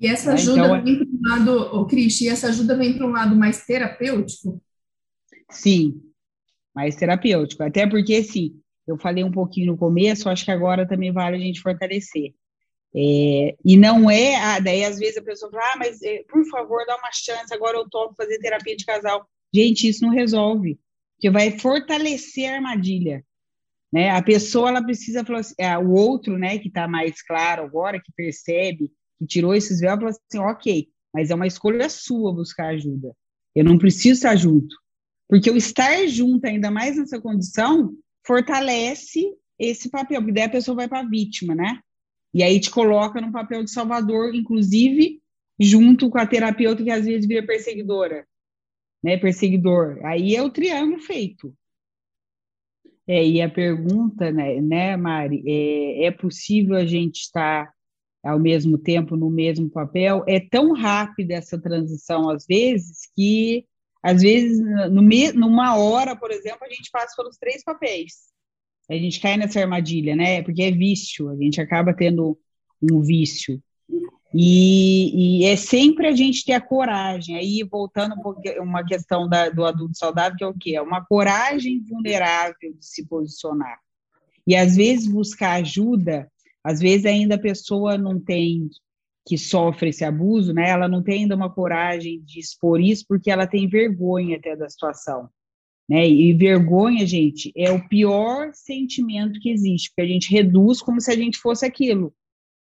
[0.00, 3.06] E essa ajuda então, vem para um lado, oh, Cris, e essa ajuda vem para
[3.06, 4.62] um lado mais terapêutico?
[5.50, 6.00] Sim,
[6.78, 7.64] mais terapêutico.
[7.64, 8.54] Até porque, assim,
[8.86, 12.32] eu falei um pouquinho no começo, acho que agora também vale a gente fortalecer.
[12.94, 16.44] É, e não é, ah, daí às vezes a pessoa fala, ah, mas é, por
[16.48, 19.28] favor, dá uma chance, agora eu topo fazer terapia de casal.
[19.52, 20.78] Gente, isso não resolve,
[21.16, 23.24] porque vai fortalecer a armadilha.
[23.92, 24.10] Né?
[24.10, 28.12] A pessoa ela precisa assim, é, o outro, né, que está mais claro agora, que
[28.14, 33.12] percebe, que tirou esses véus, fala assim, ok, mas é uma escolha sua buscar ajuda.
[33.52, 34.76] Eu não preciso estar junto.
[35.28, 37.94] Porque o estar junto, ainda mais nessa condição,
[38.26, 41.80] fortalece esse papel, porque daí a pessoa vai para a vítima, né?
[42.32, 45.20] E aí te coloca no papel de salvador, inclusive
[45.60, 48.26] junto com a terapeuta que às vezes vira perseguidora,
[49.02, 49.16] né?
[49.16, 49.98] Perseguidor.
[50.04, 51.54] Aí é o triângulo feito.
[53.06, 57.72] É, e a pergunta, né, né Mari, é, é possível a gente estar
[58.22, 60.22] ao mesmo tempo no mesmo papel?
[60.28, 63.64] É tão rápida essa transição às vezes que
[64.02, 65.02] às vezes, no,
[65.34, 68.28] numa hora, por exemplo, a gente passa pelos três papéis.
[68.90, 70.42] A gente cai nessa armadilha, né?
[70.42, 72.38] Porque é vício, a gente acaba tendo
[72.80, 73.60] um vício.
[74.34, 77.36] E, e é sempre a gente ter a coragem.
[77.36, 80.76] Aí, voltando um pouco, uma questão da, do adulto saudável, que é o quê?
[80.76, 83.78] É uma coragem vulnerável de se posicionar.
[84.46, 86.30] E, às vezes, buscar ajuda,
[86.62, 88.70] às vezes ainda a pessoa não tem
[89.28, 93.30] que sofre esse abuso, né, ela não tem ainda uma coragem de expor isso porque
[93.30, 95.28] ela tem vergonha até da situação.
[95.86, 96.08] Né?
[96.08, 101.10] E vergonha, gente, é o pior sentimento que existe, porque a gente reduz como se
[101.10, 102.14] a gente fosse aquilo,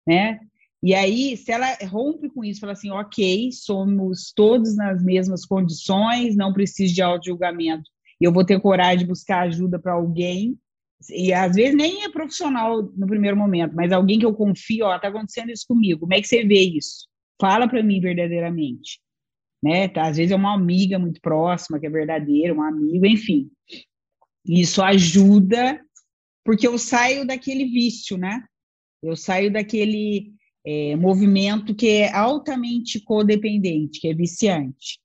[0.06, 0.42] né?
[0.84, 6.38] E aí, se ela rompe com isso, fala assim, ok, somos todos nas mesmas condições,
[6.38, 7.90] não preciso de auto-julgamento,
[8.20, 10.58] eu vou ter coragem de buscar ajuda para alguém,
[11.10, 15.00] e às vezes nem é profissional no primeiro momento, mas alguém que eu confio, ó,
[15.00, 17.08] tá acontecendo isso comigo, como é que você vê isso?
[17.40, 19.00] Fala para mim verdadeiramente,
[19.64, 19.88] né?
[19.88, 23.50] Tá, às vezes é uma amiga muito próxima, que é verdadeira, um amigo, enfim.
[24.46, 25.80] Isso ajuda,
[26.44, 28.44] porque eu saio daquele vício, né?
[29.02, 30.34] Eu saio daquele
[30.66, 35.00] é, movimento que é altamente codependente, que é viciante.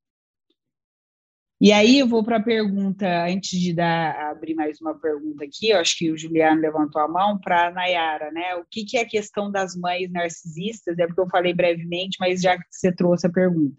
[1.65, 5.71] E aí eu vou para a pergunta, antes de dar, abrir mais uma pergunta aqui,
[5.71, 8.55] eu acho que o Juliano levantou a mão para a Nayara, né?
[8.57, 10.99] O que, que é a questão das mães narcisistas?
[10.99, 13.75] É porque eu falei brevemente, mas já que você trouxe a pergunta.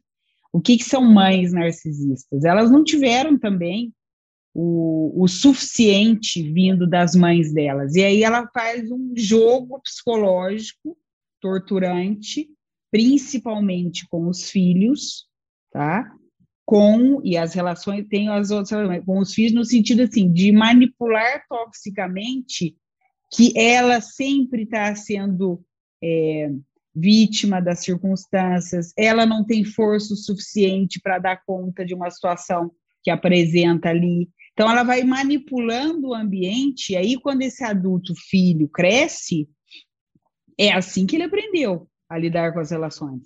[0.52, 2.44] O que, que são mães narcisistas?
[2.44, 3.94] Elas não tiveram também
[4.52, 7.94] o, o suficiente vindo das mães delas.
[7.94, 10.98] E aí ela faz um jogo psicológico
[11.40, 12.50] torturante,
[12.90, 15.28] principalmente com os filhos,
[15.72, 16.12] tá?
[16.66, 21.44] Com, e as relações, tem as outras com os filhos no sentido, assim, de manipular
[21.48, 22.76] toxicamente
[23.32, 25.64] que ela sempre está sendo
[26.04, 26.50] é,
[26.96, 32.72] vítima das circunstâncias, ela não tem força suficiente para dar conta de uma situação
[33.04, 34.30] que apresenta ali.
[34.54, 39.50] Então, ela vai manipulando o ambiente, e aí, quando esse adulto filho cresce,
[40.58, 43.24] é assim que ele aprendeu a lidar com as relações.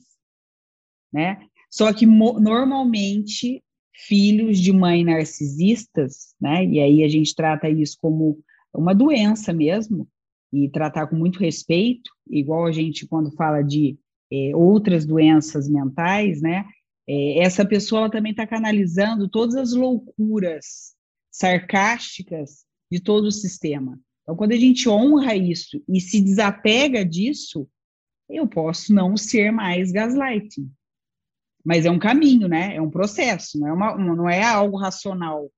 [1.13, 1.47] Né?
[1.69, 3.63] Só que, normalmente,
[3.93, 6.65] filhos de mães narcisistas, né?
[6.65, 8.39] e aí a gente trata isso como
[8.73, 10.07] uma doença mesmo,
[10.51, 13.97] e tratar com muito respeito, igual a gente, quando fala de
[14.31, 16.65] é, outras doenças mentais, né?
[17.07, 20.95] É, essa pessoa também está canalizando todas as loucuras
[21.31, 23.99] sarcásticas de todo o sistema.
[24.23, 27.67] Então, quando a gente honra isso e se desapega disso,
[28.29, 30.69] eu posso não ser mais gaslighting.
[31.65, 32.75] Mas é um caminho, né?
[32.75, 35.49] É um processo, não é, uma, não é algo racional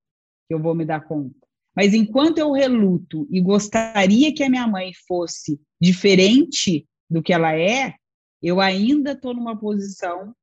[0.47, 1.36] que eu vou me dar conta.
[1.76, 7.56] Mas enquanto eu reluto e gostaria que a minha mãe fosse diferente do que ela
[7.56, 7.95] é,
[8.41, 10.36] eu ainda estou numa posição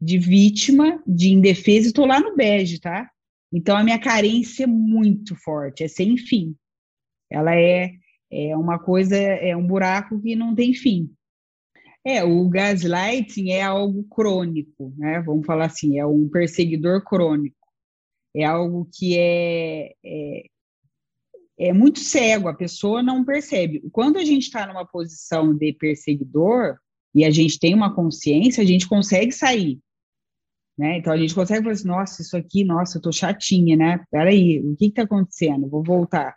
[0.00, 3.10] de vítima, de indefesa, e estou lá no bege, tá?
[3.52, 6.54] Então a minha carência é muito forte, é sem fim.
[7.30, 7.92] Ela é,
[8.30, 11.10] é uma coisa, é um buraco que não tem fim.
[12.06, 15.20] É, o gaslighting é algo crônico, né?
[15.22, 17.56] Vamos falar assim, é um perseguidor crônico.
[18.34, 20.46] É algo que é, é
[21.58, 23.82] é muito cego, a pessoa não percebe.
[23.90, 26.76] Quando a gente está numa posição de perseguidor
[27.14, 29.78] e a gente tem uma consciência, a gente consegue sair.
[30.76, 30.98] Né?
[30.98, 34.04] Então a gente consegue falar assim, nossa, isso aqui, nossa, eu tô chatinha, né?
[34.10, 35.68] Peraí, o que está acontecendo?
[35.68, 36.34] Vou voltar.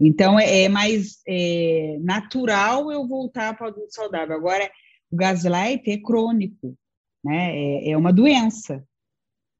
[0.00, 4.34] Então é, é mais é, natural eu voltar para o adulto saudável.
[4.34, 4.70] Agora,
[5.10, 6.76] o gaslight é crônico,
[7.24, 7.56] né?
[7.56, 8.84] É, é uma doença.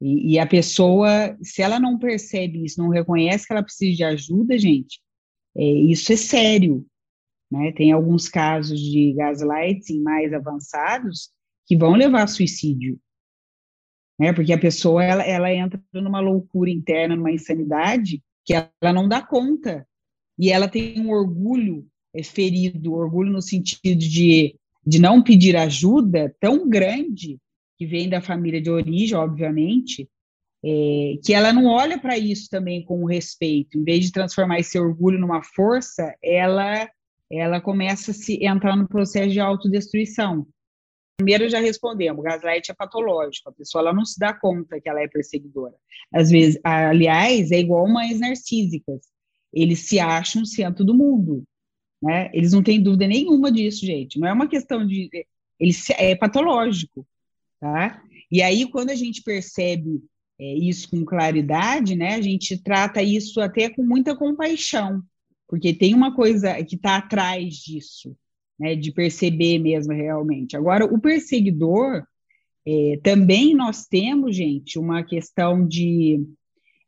[0.01, 4.03] E, e, a pessoa, se ela não percebe isso, não reconhece que ela precisa de
[4.03, 5.01] ajuda, gente,
[5.57, 6.85] é, isso é sério.
[7.51, 7.71] Né?
[7.71, 11.31] Tem alguns casos de gaslighting mais avançados
[11.65, 12.99] que vão levar a suicídio.
[14.19, 14.33] Né?
[14.33, 19.21] Porque a pessoa ela, ela entra numa loucura interna, numa insanidade, que ela não dá
[19.21, 19.87] conta.
[20.37, 24.58] E ela tem um orgulho é, ferido, orgulho no sentido de,
[24.89, 27.37] de não pedir ajuda tão grande
[27.77, 30.09] que vem da família de origem, obviamente,
[30.65, 33.77] é, que ela não olha para isso também com respeito.
[33.77, 36.89] Em vez de transformar esse orgulho numa força, ela
[37.31, 40.47] ela começa a se entrar no processo de autodestruição.
[41.15, 44.89] Primeiro já respondemos, o gaslight é patológico, a pessoa ela não se dá conta que
[44.89, 45.75] ela é perseguidora.
[46.11, 49.01] Às vezes, aliás, é igual mães narcísicas.
[49.53, 51.43] Eles se acham centro do mundo,
[52.01, 52.29] né?
[52.33, 54.19] Eles não têm dúvida nenhuma disso, gente.
[54.19, 55.09] Não é uma questão de
[55.59, 57.05] eles é patológico
[57.59, 58.01] tá?
[58.31, 60.01] E aí, quando a gente percebe
[60.39, 65.01] é, isso com claridade, né, a gente trata isso até com muita compaixão,
[65.47, 68.15] porque tem uma coisa que está atrás disso,
[68.57, 70.55] né, de perceber mesmo realmente.
[70.55, 72.03] Agora, o perseguidor,
[72.65, 76.23] é, também nós temos, gente, uma questão de.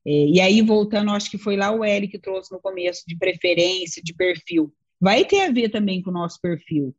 [0.05, 3.17] É, e aí, voltando, acho que foi lá o Eric que trouxe no começo, de
[3.17, 4.73] preferência, de perfil.
[5.01, 6.95] Vai ter a ver também com o nosso perfil.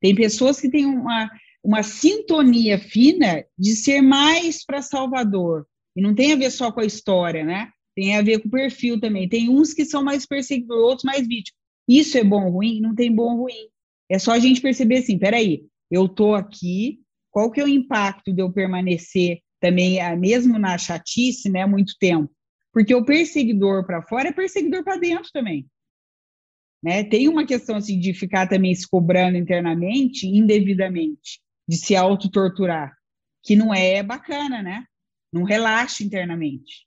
[0.00, 1.30] Tem pessoas que têm uma,
[1.64, 5.66] uma sintonia fina de ser mais para Salvador.
[5.96, 7.70] E não tem a ver só com a história, né?
[7.94, 9.26] Tem a ver com o perfil também.
[9.26, 11.58] Tem uns que são mais perseguidores, outros mais vítimas.
[11.88, 12.80] Isso é bom ou ruim?
[12.80, 13.68] Não tem bom ou ruim.
[14.10, 17.00] É só a gente perceber assim, peraí, eu tô aqui,
[17.30, 21.94] qual que é o impacto de eu permanecer também, ah, mesmo na chatice, né, muito
[21.98, 22.30] tempo?
[22.72, 25.66] Porque o perseguidor para fora é perseguidor para dentro também.
[26.86, 27.02] Né?
[27.02, 32.96] Tem uma questão assim de ficar também se cobrando internamente, indevidamente de se autotorturar,
[33.42, 34.84] que não é bacana, né?
[35.32, 36.86] Não relaxa internamente.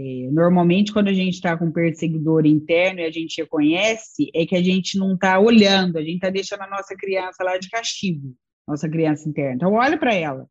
[0.00, 4.44] É, normalmente, quando a gente está com um perseguidor interno e a gente reconhece, é
[4.44, 7.70] que a gente não está olhando, a gente está deixando a nossa criança lá de
[7.70, 8.34] castigo,
[8.66, 9.54] nossa criança interna.
[9.54, 10.48] Então, olha para ela.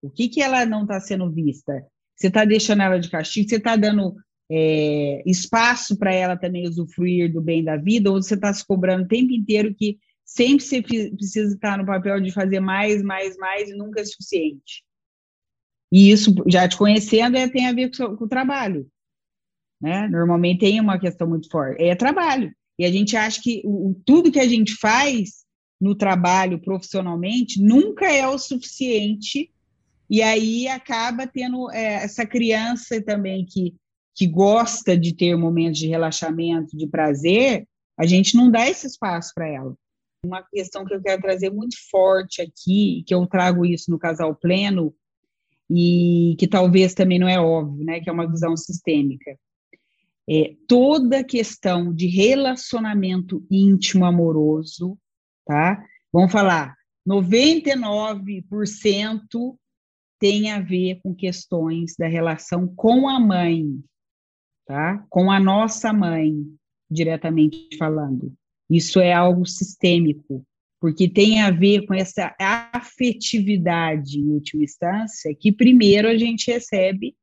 [0.00, 1.86] O que, que ela não está sendo vista?
[2.16, 3.46] Você está deixando ela de castigo?
[3.46, 4.14] Você está dando
[4.50, 8.10] é, espaço para ela também usufruir do bem da vida?
[8.10, 12.20] Ou você está se cobrando o tempo inteiro que sempre você precisa estar no papel
[12.20, 14.82] de fazer mais, mais, mais e nunca é suficiente.
[15.92, 18.88] E isso, já te conhecendo, é, tem a ver com, com o trabalho.
[19.80, 20.08] Né?
[20.08, 21.82] Normalmente tem uma questão muito forte.
[21.82, 22.50] É trabalho.
[22.78, 25.42] E a gente acha que o, tudo que a gente faz
[25.80, 29.52] no trabalho profissionalmente nunca é o suficiente.
[30.08, 33.74] E aí acaba tendo é, essa criança também que,
[34.14, 37.66] que gosta de ter momentos de relaxamento, de prazer,
[37.98, 39.74] a gente não dá esse espaço para ela
[40.24, 44.36] uma questão que eu quero trazer muito forte aqui, que eu trago isso no Casal
[44.36, 44.94] Pleno,
[45.68, 49.36] e que talvez também não é óbvio, né, que é uma visão sistêmica.
[50.28, 54.96] é, toda questão de relacionamento íntimo amoroso,
[55.44, 55.84] tá?
[56.12, 56.76] Vamos falar,
[57.08, 59.58] 99%
[60.20, 63.82] tem a ver com questões da relação com a mãe,
[64.66, 65.04] tá?
[65.08, 66.34] Com a nossa mãe,
[66.90, 68.32] diretamente falando.
[68.70, 70.44] Isso é algo sistêmico,
[70.80, 77.14] porque tem a ver com essa afetividade, em última instância, que primeiro a gente recebe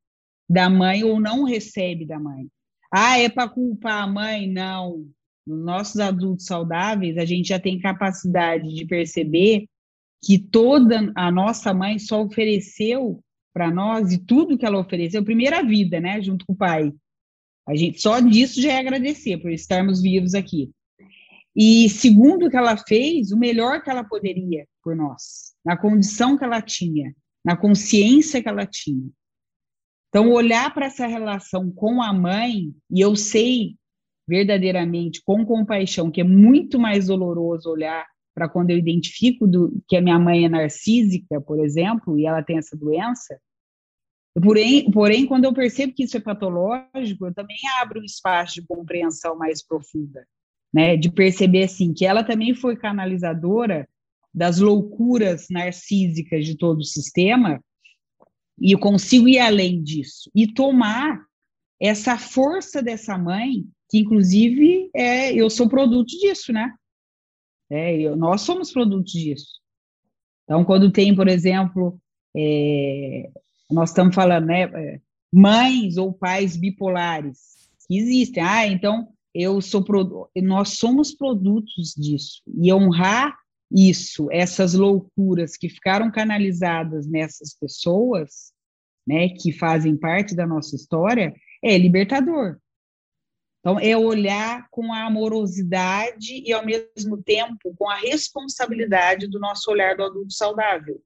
[0.49, 2.47] da mãe ou não recebe da mãe.
[2.91, 4.47] Ah, é para culpar a mãe?
[4.47, 5.05] Não.
[5.45, 9.65] Nos nossos adultos saudáveis, a gente já tem capacidade de perceber
[10.23, 13.23] que toda a nossa mãe só ofereceu
[13.53, 16.93] para nós, e tudo que ela ofereceu, primeiro a vida, né, junto com o pai.
[17.69, 20.71] A gente só disso já é agradecer por estarmos vivos aqui.
[21.55, 26.35] E segundo o que ela fez, o melhor que ela poderia por nós, na condição
[26.35, 27.13] que ela tinha,
[27.45, 29.07] na consciência que ela tinha.
[30.07, 33.75] Então, olhar para essa relação com a mãe, e eu sei
[34.27, 39.95] verdadeiramente, com compaixão, que é muito mais doloroso olhar para quando eu identifico do, que
[39.95, 43.39] a minha mãe é narcísica, por exemplo, e ela tem essa doença.
[44.41, 48.67] Porém, porém, quando eu percebo que isso é patológico, eu também abro um espaço de
[48.67, 50.25] compreensão mais profunda,
[50.73, 50.95] né?
[50.95, 53.87] De perceber assim que ela também foi canalizadora
[54.33, 57.63] das loucuras narcísicas de todo o sistema
[58.59, 61.25] e eu consigo ir além disso e tomar
[61.79, 66.73] essa força dessa mãe, que inclusive é, eu sou produto disso, né?
[67.69, 69.59] É, eu, nós somos produtos disso.
[70.43, 71.99] Então, quando tem, por exemplo,
[72.35, 73.29] é,
[73.69, 75.01] nós estamos falando, né, é,
[75.31, 78.43] mães ou pais bipolares, que existem.
[78.43, 79.85] Ah, então eu sou
[80.41, 83.37] nós somos produtos disso e honrar
[83.71, 88.51] isso, essas loucuras que ficaram canalizadas nessas pessoas,
[89.07, 92.57] né, que fazem parte da nossa história, é libertador.
[93.59, 99.69] Então, é olhar com a amorosidade e, ao mesmo tempo, com a responsabilidade do nosso
[99.69, 101.01] olhar do adulto saudável.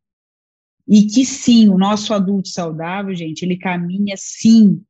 [0.88, 4.84] E que, sim, o nosso adulto saudável, gente, ele caminha, sim,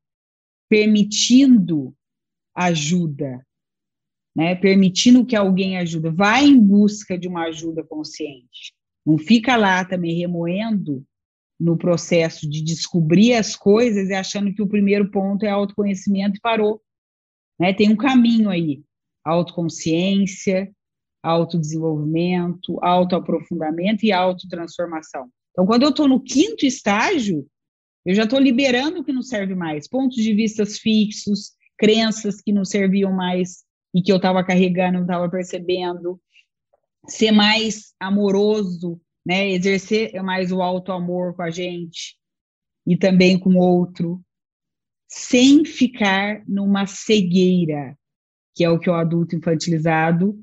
[0.67, 1.95] permitindo
[2.55, 3.45] ajuda,
[4.35, 4.55] né?
[4.55, 6.09] permitindo que alguém ajude.
[6.09, 8.73] Vai em busca de uma ajuda consciente.
[9.05, 11.05] Não fica lá também remoendo
[11.59, 16.41] no processo de descobrir as coisas e achando que o primeiro ponto é autoconhecimento e
[16.41, 16.81] parou.
[17.59, 17.73] Né?
[17.73, 18.83] Tem um caminho aí,
[19.23, 20.71] autoconsciência,
[21.21, 25.29] autodesenvolvimento, autoaprofundamento e autotransformação.
[25.53, 27.47] Então, quando eu estou no quinto estágio,
[28.05, 32.51] eu já estou liberando o que não serve mais, pontos de vistas fixos, crenças que
[32.51, 33.63] não serviam mais
[33.95, 36.19] e que eu estava carregando, não estava percebendo,
[37.07, 39.49] ser mais amoroso, né?
[39.49, 42.17] exercer mais o alto amor com a gente
[42.85, 44.21] e também com o outro,
[45.07, 47.97] sem ficar numa cegueira,
[48.55, 50.37] que é o que o adulto infantilizado,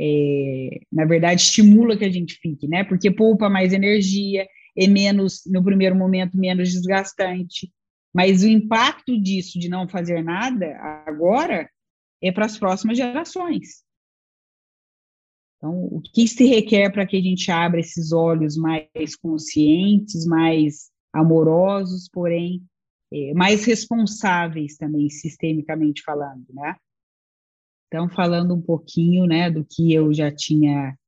[0.00, 2.84] é, na verdade, estimula que a gente fique, né?
[2.84, 7.72] Porque poupa mais energia, é menos, no primeiro momento, menos desgastante.
[8.12, 10.76] Mas o impacto disso, de não fazer nada
[11.06, 11.68] agora,
[12.22, 13.84] é para as próximas gerações.
[15.56, 20.90] Então, o que se requer para que a gente abra esses olhos mais conscientes, mais
[21.12, 22.62] amorosos, porém
[23.12, 26.76] é, mais responsáveis também, sistemicamente falando, né?
[27.94, 30.98] Então, falando um pouquinho, né, do que eu já tinha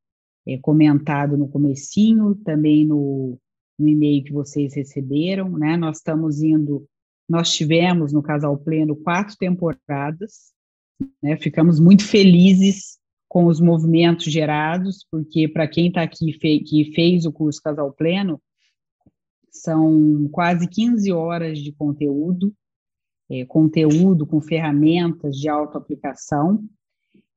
[0.46, 3.36] é, comentado no comecinho, também no,
[3.76, 6.86] no e-mail que vocês receberam, né, nós estamos indo,
[7.28, 10.52] nós tivemos no Casal Pleno quatro temporadas,
[11.20, 16.92] né, ficamos muito felizes com os movimentos gerados, porque para quem está aqui fe que
[16.94, 18.40] fez o curso Casal Pleno,
[19.50, 22.54] são quase 15 horas de conteúdo,
[23.30, 26.64] é, conteúdo com ferramentas de autoaplicação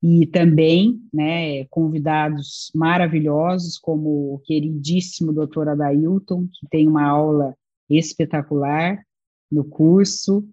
[0.01, 7.55] e também né, convidados maravilhosos, como o queridíssimo doutor Adailton, que tem uma aula
[7.89, 9.03] espetacular
[9.51, 10.47] no curso,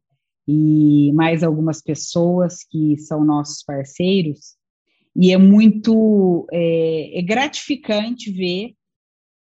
[0.48, 4.56] e mais algumas pessoas que são nossos parceiros,
[5.14, 8.74] e é muito é, é gratificante ver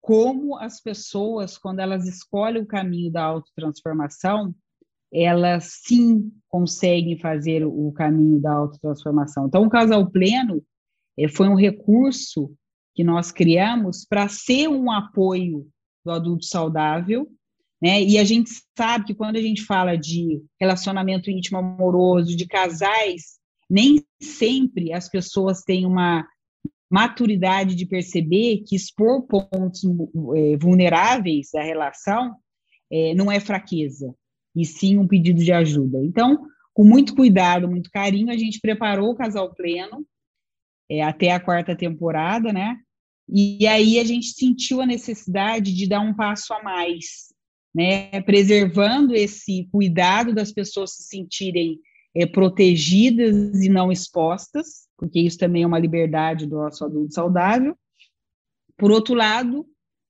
[0.01, 4.55] como as pessoas, quando elas escolhem o caminho da autotransformação,
[5.17, 9.47] elas sim conseguem fazer o caminho da autotransformação.
[9.47, 10.63] Então, o casal pleno
[11.19, 12.53] eh, foi um recurso
[12.95, 15.67] que nós criamos para ser um apoio
[16.05, 17.27] do adulto saudável,
[17.81, 18.03] né?
[18.03, 23.39] E a gente sabe que quando a gente fala de relacionamento íntimo amoroso, de casais,
[23.69, 26.27] nem sempre as pessoas têm uma
[26.91, 29.83] maturidade de perceber que expor pontos
[30.37, 32.37] é, vulneráveis da relação
[32.91, 34.15] é, não é fraqueza,
[34.57, 36.03] e sim um pedido de ajuda.
[36.03, 40.07] Então, com muito cuidado, muito carinho, a gente preparou o Casal Pleno
[40.91, 42.79] é, até a quarta temporada, né?
[43.29, 47.33] E aí a gente sentiu a necessidade de dar um passo a mais,
[47.75, 48.23] né?
[48.23, 51.79] Preservando esse cuidado das pessoas se sentirem
[52.15, 57.77] é, protegidas e não expostas, porque isso também é uma liberdade do nosso adulto saudável.
[58.79, 59.67] Por outro lado,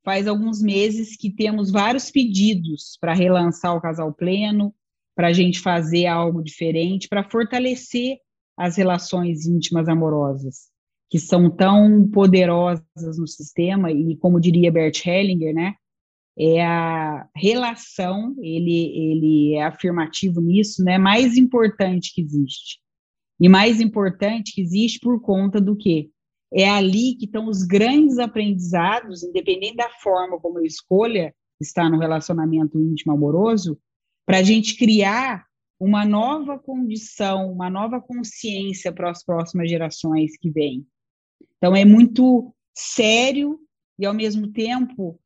[0.07, 4.73] faz alguns meses que temos vários pedidos para relançar o casal pleno,
[5.17, 8.19] para a gente fazer algo diferente, para fortalecer
[8.57, 10.69] as relações íntimas amorosas,
[11.11, 15.75] que são tão poderosas no sistema, e como diria Bert Hellinger, né,
[16.39, 22.79] é a relação, ele, ele é afirmativo nisso, né, mais importante que existe.
[23.41, 26.11] E mais importante que existe por conta do quê?
[26.57, 31.99] É ali que estão os grandes aprendizados, independente da forma como eu escolha estar no
[31.99, 33.79] relacionamento íntimo amoroso,
[34.25, 35.45] para a gente criar
[35.79, 40.87] uma nova condição, uma nova consciência para as próximas gerações que vêm.
[41.59, 43.61] Então, é muito sério
[43.99, 45.21] e, ao mesmo tempo,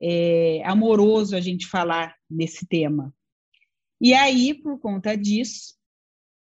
[0.00, 3.12] é, amoroso a gente falar nesse tema.
[4.00, 5.74] E aí, por conta disso,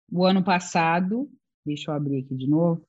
[0.09, 1.29] o ano passado,
[1.67, 2.87] deixa eu abrir aqui de novo,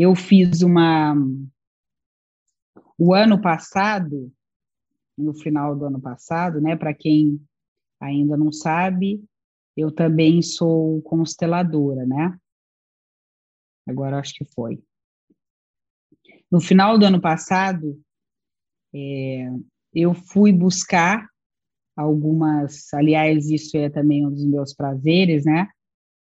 [0.00, 1.14] eu fiz uma.
[2.98, 4.32] O ano passado,
[5.16, 7.40] no final do ano passado, né, para quem
[8.00, 9.22] ainda não sabe,
[9.76, 12.38] eu também sou consteladora, né?
[13.86, 14.82] Agora acho que foi.
[16.50, 18.00] No final do ano passado,
[18.94, 19.48] é,
[19.94, 21.28] eu fui buscar
[21.96, 25.68] algumas, aliás, isso é também um dos meus prazeres, né?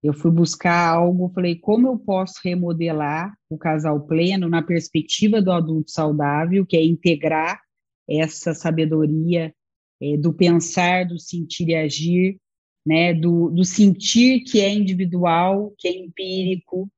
[0.07, 5.51] Eu fui buscar algo, falei, como eu posso remodelar o casal pleno na perspectiva do
[5.51, 7.61] adulto saudável, que é integrar
[8.09, 9.53] essa sabedoria
[10.01, 12.39] é, do pensar, do sentir e agir,
[12.87, 13.12] né?
[13.12, 16.89] Do, do sentir que é individual, que é empírico,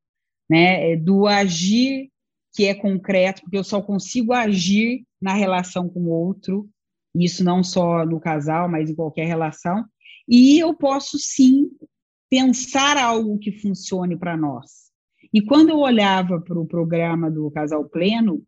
[0.51, 0.93] né?
[0.93, 2.11] É, do agir
[2.55, 6.69] que é concreto, porque eu só consigo agir na relação com o outro,
[7.15, 9.83] isso não só no casal, mas em qualquer relação,
[10.29, 11.71] e eu posso sim
[12.31, 14.89] pensar algo que funcione para nós.
[15.33, 18.43] E quando eu olhava para o programa do Casal Pleno,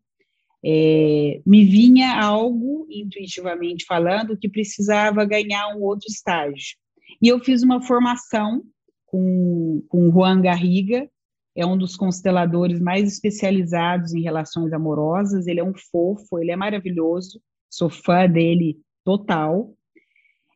[0.63, 6.77] é, me vinha algo, intuitivamente falando, que precisava ganhar um outro estágio.
[7.21, 8.63] E eu fiz uma formação
[9.05, 11.09] com, com o Juan Garriga,
[11.55, 16.55] é um dos consteladores mais especializados em relações amorosas, ele é um fofo, ele é
[16.55, 19.73] maravilhoso, sou fã dele total.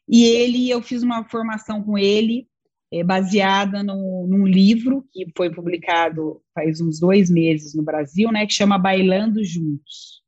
[0.08, 2.48] E ele, eu fiz uma formação com ele,
[2.92, 8.46] é, baseada no, num livro que foi publicado faz uns dois meses no Brasil, né,
[8.46, 10.22] que chama Bailando Juntos.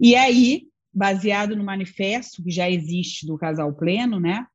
[0.00, 4.46] E aí, baseado no manifesto que já existe do Casal Pleno, né,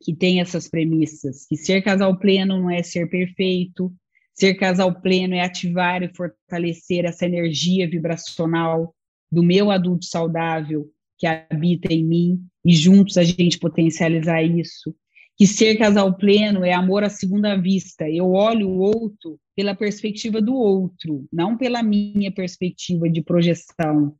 [0.00, 3.92] que tem essas premissas, que ser casal pleno não é ser perfeito,
[4.32, 8.94] ser casal pleno é ativar e fortalecer essa energia vibracional
[9.30, 14.94] do meu adulto saudável que habita em mim e juntos a gente potencializar isso.
[15.40, 18.06] Que ser casal pleno é amor à segunda vista.
[18.06, 24.14] Eu olho o outro pela perspectiva do outro, não pela minha perspectiva de projeção,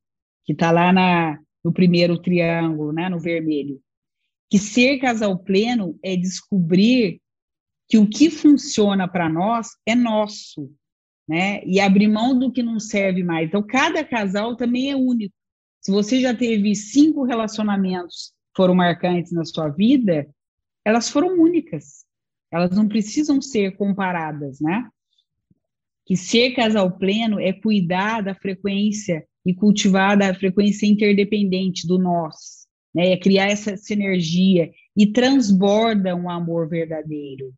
[0.47, 3.79] que está lá na, no primeiro triângulo, né, no vermelho
[4.51, 7.21] que ser casal pleno é descobrir
[7.89, 10.73] que o que funciona para nós é nosso,
[11.29, 11.63] né?
[11.65, 13.49] E abrir mão do que não serve mais.
[13.49, 15.35] Então, cada casal também é único.
[15.81, 20.29] Se você já teve cinco relacionamentos foram marcantes na sua vida,
[20.85, 22.05] elas foram únicas.
[22.53, 24.89] Elas não precisam ser comparadas, né?
[26.05, 32.61] Que ser casal pleno é cuidar da frequência e cultivar da frequência interdependente do nós
[32.95, 33.13] né?
[33.13, 37.53] É criar essa sinergia e transborda um amor verdadeiro.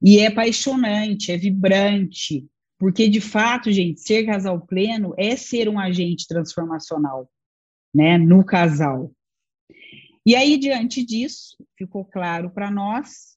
[0.00, 2.46] E é apaixonante, é vibrante,
[2.78, 7.30] porque de fato, gente, ser casal pleno é ser um agente transformacional,
[7.94, 9.12] né, no casal.
[10.24, 13.36] E aí, diante disso, ficou claro para nós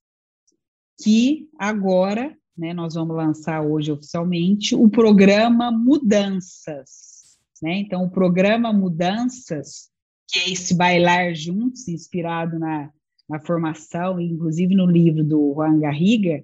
[1.02, 7.38] que agora, né, nós vamos lançar hoje oficialmente o programa Mudanças.
[7.62, 7.80] Né?
[7.80, 9.90] Então, o programa Mudanças
[10.28, 12.92] que é esse bailar juntos, inspirado na,
[13.30, 16.44] na formação, inclusive no livro do Juan Garriga,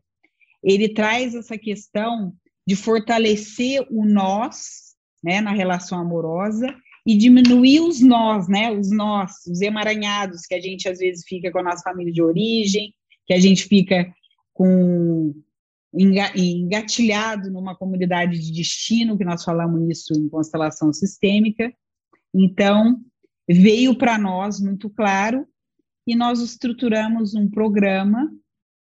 [0.64, 2.34] ele traz essa questão
[2.66, 6.68] de fortalecer o nós, né, na relação amorosa
[7.06, 11.52] e diminuir os nós, né, os nós, os emaranhados que a gente às vezes fica
[11.52, 12.94] com a nossa família de origem,
[13.26, 14.14] que a gente fica
[14.54, 15.34] com
[15.94, 21.74] engatilhado numa comunidade de destino, que nós falamos isso em constelação sistêmica.
[22.34, 23.02] Então,
[23.50, 25.46] veio para nós muito claro,
[26.08, 28.32] e nós estruturamos um programa,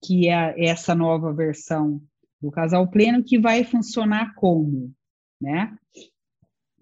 [0.04, 2.00] que é essa nova versão
[2.40, 4.92] do Casal Pleno, que vai funcionar como,
[5.40, 5.76] né?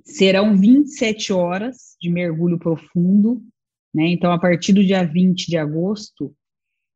[0.08, 3.42] Serão 27 horas de mergulho profundo,
[3.94, 4.08] né?
[4.08, 6.34] Então, a partir do dia 20 de agosto,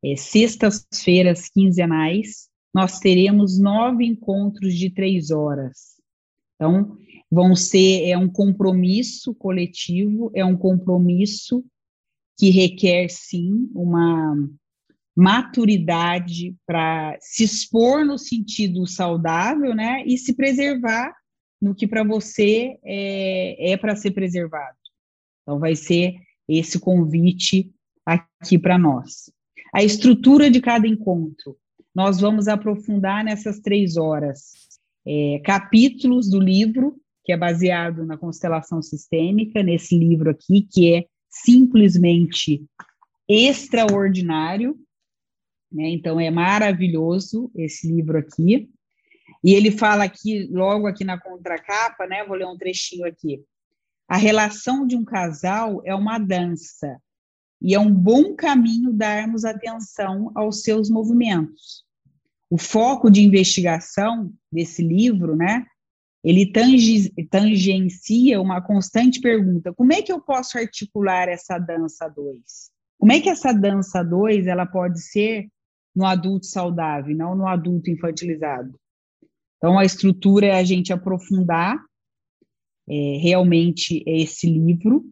[0.02, 6.00] é, sextas-feiras quinzenais, nós teremos nove encontros de três horas.
[6.56, 6.96] Então,
[7.30, 11.62] vão ser, é um compromisso coletivo, é um compromisso
[12.38, 14.34] que requer, sim, uma
[15.14, 21.14] maturidade para se expor no sentido saudável, né, e se preservar
[21.62, 24.76] no que para você é, é para ser preservado.
[25.42, 26.16] Então, vai ser
[26.48, 27.72] esse convite
[28.04, 29.32] aqui para nós.
[29.72, 31.56] A estrutura de cada encontro.
[31.94, 34.52] Nós vamos aprofundar nessas três horas
[35.06, 41.04] é, capítulos do livro, que é baseado na constelação sistêmica, nesse livro aqui, que é
[41.28, 42.64] simplesmente
[43.28, 44.76] extraordinário,
[45.70, 45.88] né?
[45.90, 48.68] Então é maravilhoso esse livro aqui.
[49.42, 52.24] E ele fala aqui, logo aqui na contracapa, né?
[52.24, 53.42] Vou ler um trechinho aqui.
[54.08, 57.00] A relação de um casal é uma dança,
[57.62, 61.84] e é um bom caminho darmos atenção aos seus movimentos.
[62.50, 65.64] O foco de investigação desse livro, né,
[66.24, 72.42] ele tange, tangencia uma constante pergunta: como é que eu posso articular essa dança 2?
[72.98, 75.48] Como é que essa dança 2 ela pode ser
[75.94, 78.74] no adulto saudável, não no adulto infantilizado?
[79.62, 81.78] Então, a estrutura é a gente aprofundar
[82.88, 85.08] é, realmente esse livro,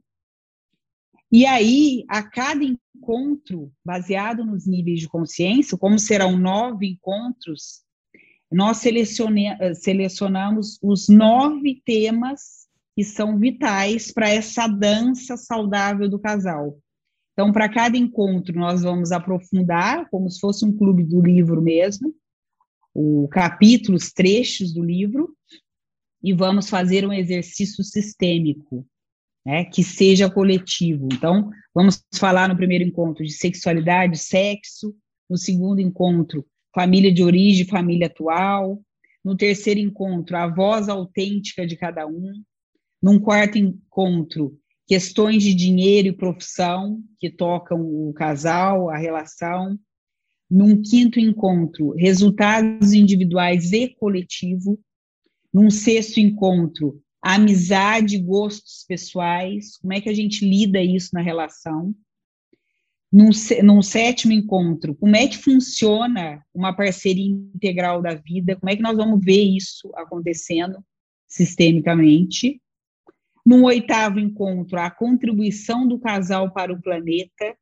[1.32, 7.84] e aí, a cada encontro, baseado nos níveis de consciência, como serão nove encontros,
[8.50, 12.66] nós selecionamos os nove temas
[12.96, 16.76] que são vitais para essa dança saudável do casal.
[17.32, 22.12] Então, para cada encontro, nós vamos aprofundar, como se fosse um clube do livro mesmo,
[22.94, 25.34] o capítulo, os trechos do livro,
[26.22, 28.86] e vamos fazer um exercício sistêmico
[29.44, 31.08] né, que seja coletivo.
[31.12, 34.94] Então, vamos falar no primeiro encontro de sexualidade, sexo,
[35.28, 38.82] no segundo encontro, família de origem, família atual,
[39.24, 42.42] no terceiro encontro, a voz autêntica de cada um,
[43.02, 49.78] num quarto encontro, questões de dinheiro e profissão que tocam o casal, a relação,
[50.50, 54.78] num quinto encontro, resultados individuais e coletivo,
[55.52, 61.94] num sexto encontro, amizade, gostos pessoais, como é que a gente lida isso na relação.
[63.12, 63.30] Num,
[63.64, 68.82] num, sétimo encontro, como é que funciona uma parceria integral da vida, como é que
[68.82, 70.78] nós vamos ver isso acontecendo
[71.26, 72.60] sistemicamente.
[73.44, 77.56] Num oitavo encontro, a contribuição do casal para o planeta.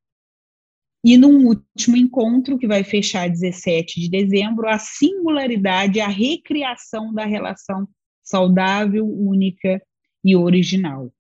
[1.05, 7.25] E num último encontro, que vai fechar 17 de dezembro, a singularidade, a recriação da
[7.25, 7.89] relação
[8.23, 9.81] saudável, única
[10.25, 11.13] e original.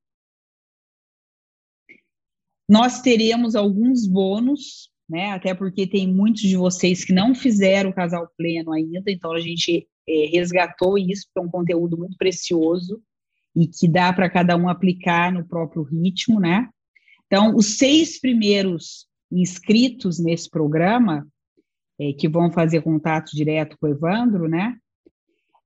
[2.68, 5.30] Nós teremos alguns bônus, né?
[5.30, 9.40] Até porque tem muitos de vocês que não fizeram o casal pleno ainda, então a
[9.40, 13.00] gente é, resgatou isso, que é um conteúdo muito precioso
[13.56, 16.68] e que dá para cada um aplicar no próprio ritmo, né?
[17.26, 21.26] Então, os seis primeiros inscritos nesse programa,
[21.98, 24.76] é, que vão fazer contato direto com o Evandro, né?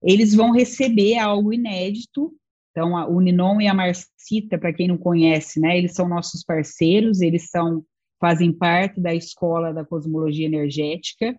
[0.03, 2.35] eles vão receber algo inédito.
[2.71, 7.21] Então, a Uninom e a Marcita, para quem não conhece, né, eles são nossos parceiros,
[7.21, 7.85] eles são
[8.19, 11.37] fazem parte da escola da cosmologia energética.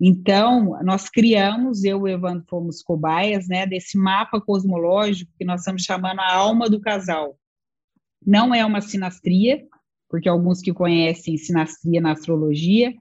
[0.00, 5.60] Então, nós criamos, eu e o Evandro fomos cobaias, né, desse mapa cosmológico que nós
[5.60, 7.36] estamos chamando a alma do casal.
[8.24, 9.66] Não é uma sinastria,
[10.14, 12.94] porque alguns que conhecem sinastria na astrologia,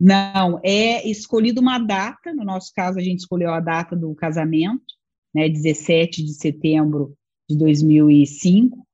[0.00, 4.82] não, é escolhida uma data, no nosso caso a gente escolheu a data do casamento,
[5.32, 7.14] né, 17 de setembro
[7.48, 8.84] de 2005,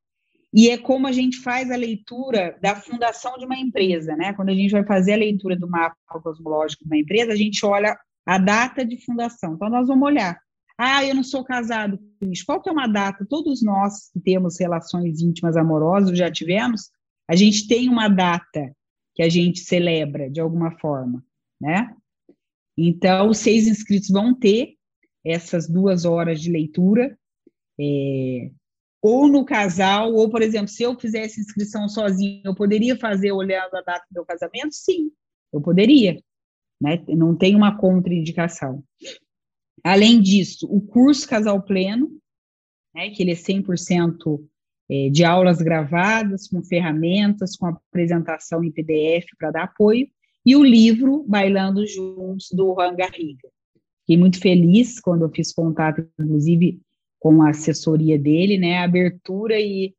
[0.53, 4.35] e é como a gente faz a leitura da fundação de uma empresa, né?
[4.35, 7.65] Quando a gente vai fazer a leitura do mapa cosmológico de uma empresa, a gente
[7.65, 9.55] olha a data de fundação.
[9.55, 10.39] Então nós vamos olhar.
[10.77, 11.99] Ah, eu não sou casado,
[12.45, 13.25] qual que é uma data?
[13.27, 16.91] Todos nós que temos relações íntimas amorosas, já tivemos,
[17.29, 18.75] a gente tem uma data
[19.15, 21.25] que a gente celebra de alguma forma,
[21.61, 21.95] né?
[22.77, 24.75] Então, os seis inscritos vão ter
[25.25, 27.17] essas duas horas de leitura,
[27.81, 28.51] é,
[29.01, 33.75] ou no casal, ou, por exemplo, se eu fizesse inscrição sozinho, eu poderia fazer olhando
[33.75, 34.75] a data do meu casamento?
[34.75, 35.11] Sim,
[35.53, 36.21] eu poderia,
[36.81, 37.03] né?
[37.09, 38.83] Não tem uma contraindicação.
[39.83, 42.19] Além disso, o curso Casal Pleno,
[42.95, 44.43] né, que ele é 100%
[44.91, 50.09] é, de aulas gravadas, com ferramentas, com apresentação em PDF para dar apoio,
[50.45, 53.49] e o livro Bailando Juntos, do Juan Garriga.
[54.01, 56.81] Fiquei muito feliz quando eu fiz contato, inclusive,
[57.19, 59.95] com a assessoria dele, né, a abertura e,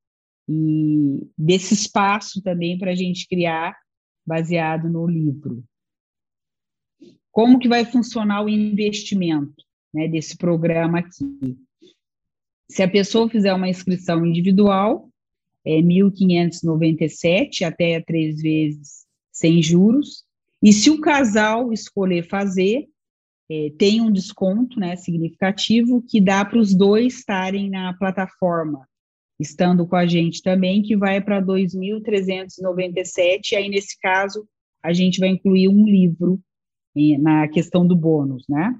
[0.47, 3.75] e desse espaço também para a gente criar,
[4.23, 5.63] baseado no livro.
[7.31, 11.57] Como que vai funcionar o investimento né, desse programa aqui?
[12.69, 15.09] Se a pessoa fizer uma inscrição individual,
[15.65, 20.23] é 1.597 até três vezes sem juros.
[20.61, 22.87] E se o casal escolher fazer,
[23.49, 28.87] é, tem um desconto né, significativo que dá para os dois estarem na plataforma,
[29.39, 33.55] estando com a gente também, que vai para 2.397.
[33.55, 34.47] Aí, nesse caso,
[34.81, 36.41] a gente vai incluir um livro
[37.19, 38.73] na questão do bônus, né?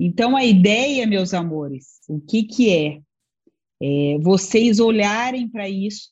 [0.00, 3.00] Então, a ideia, meus amores, o que, que é?
[3.82, 6.10] é vocês olharem para isso,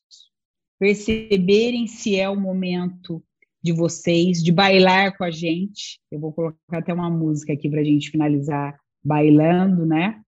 [0.78, 3.22] perceberem se é o momento
[3.62, 6.00] de vocês, de bailar com a gente.
[6.10, 10.20] Eu vou colocar até uma música aqui para a gente finalizar bailando, né?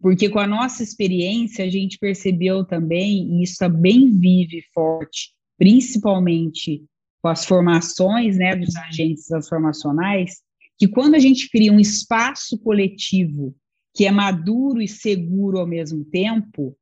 [0.00, 5.32] Porque com a nossa experiência, a gente percebeu também, e isso é bem vive forte,
[5.56, 6.84] principalmente
[7.22, 10.42] com as formações né, dos agentes transformacionais,
[10.78, 13.54] que quando a gente cria um espaço coletivo
[13.94, 16.76] que é maduro e seguro ao mesmo tempo,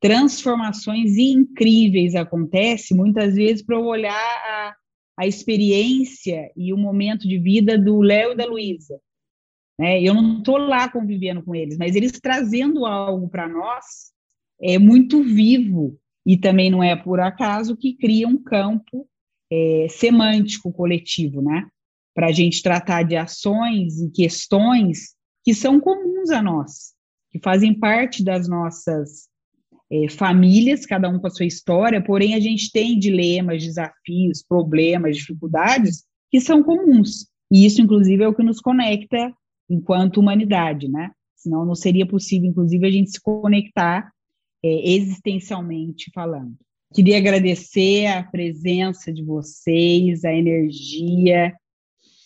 [0.00, 4.74] transformações incríveis acontecem, muitas vezes para eu olhar a,
[5.18, 9.00] a experiência e o momento de vida do Léo e da Luísa.
[9.78, 10.02] Né?
[10.02, 14.10] Eu não estou lá convivendo com eles, mas eles trazendo algo para nós
[14.60, 19.08] é muito vivo e também não é por acaso que cria um campo
[19.50, 21.66] é, semântico coletivo, né?
[22.14, 25.14] Para a gente tratar de ações e questões
[25.44, 26.92] que são comuns a nós,
[27.30, 29.28] que fazem parte das nossas
[29.90, 35.16] é, famílias, cada um com a sua história, porém a gente tem dilemas, desafios, problemas,
[35.16, 37.26] dificuldades que são comuns.
[37.50, 39.32] E isso, inclusive, é o que nos conecta
[39.68, 41.10] enquanto humanidade, né?
[41.34, 44.12] Senão não seria possível, inclusive, a gente se conectar
[44.62, 46.54] é, existencialmente falando.
[46.94, 51.54] Queria agradecer a presença de vocês, a energia,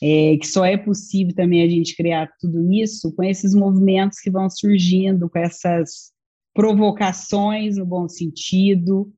[0.02, 4.30] é, que só é possível também a gente criar tudo isso com esses movimentos que
[4.30, 6.12] vão surgindo, com essas
[6.52, 9.12] provocações no bom sentido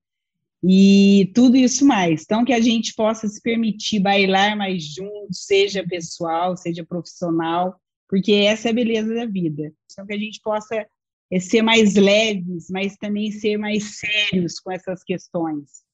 [0.64, 2.22] e tudo isso mais.
[2.22, 7.78] Então, que a gente possa se permitir bailar mais juntos, seja pessoal, seja profissional,
[8.08, 9.72] porque essa é a beleza da vida.
[9.92, 10.86] Então, que a gente possa
[11.30, 15.84] é, ser mais leves, mas também ser mais sérios com essas questões.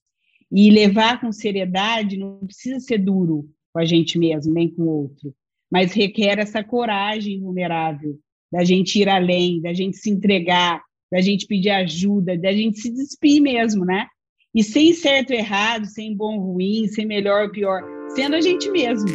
[0.50, 5.02] E levar com seriedade não precisa ser duro, com a gente mesmo, nem com o
[5.02, 5.34] outro.
[5.70, 8.18] Mas requer essa coragem vulnerável
[8.52, 12.90] da gente ir além, da gente se entregar, da gente pedir ajuda, da gente se
[12.92, 14.06] despir mesmo, né?
[14.54, 17.82] E sem certo errado, sem bom ruim, sem melhor ou pior,
[18.14, 19.08] sendo a gente mesmo.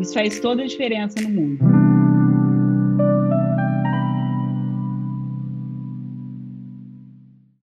[0.00, 1.89] Isso faz toda a diferença no mundo.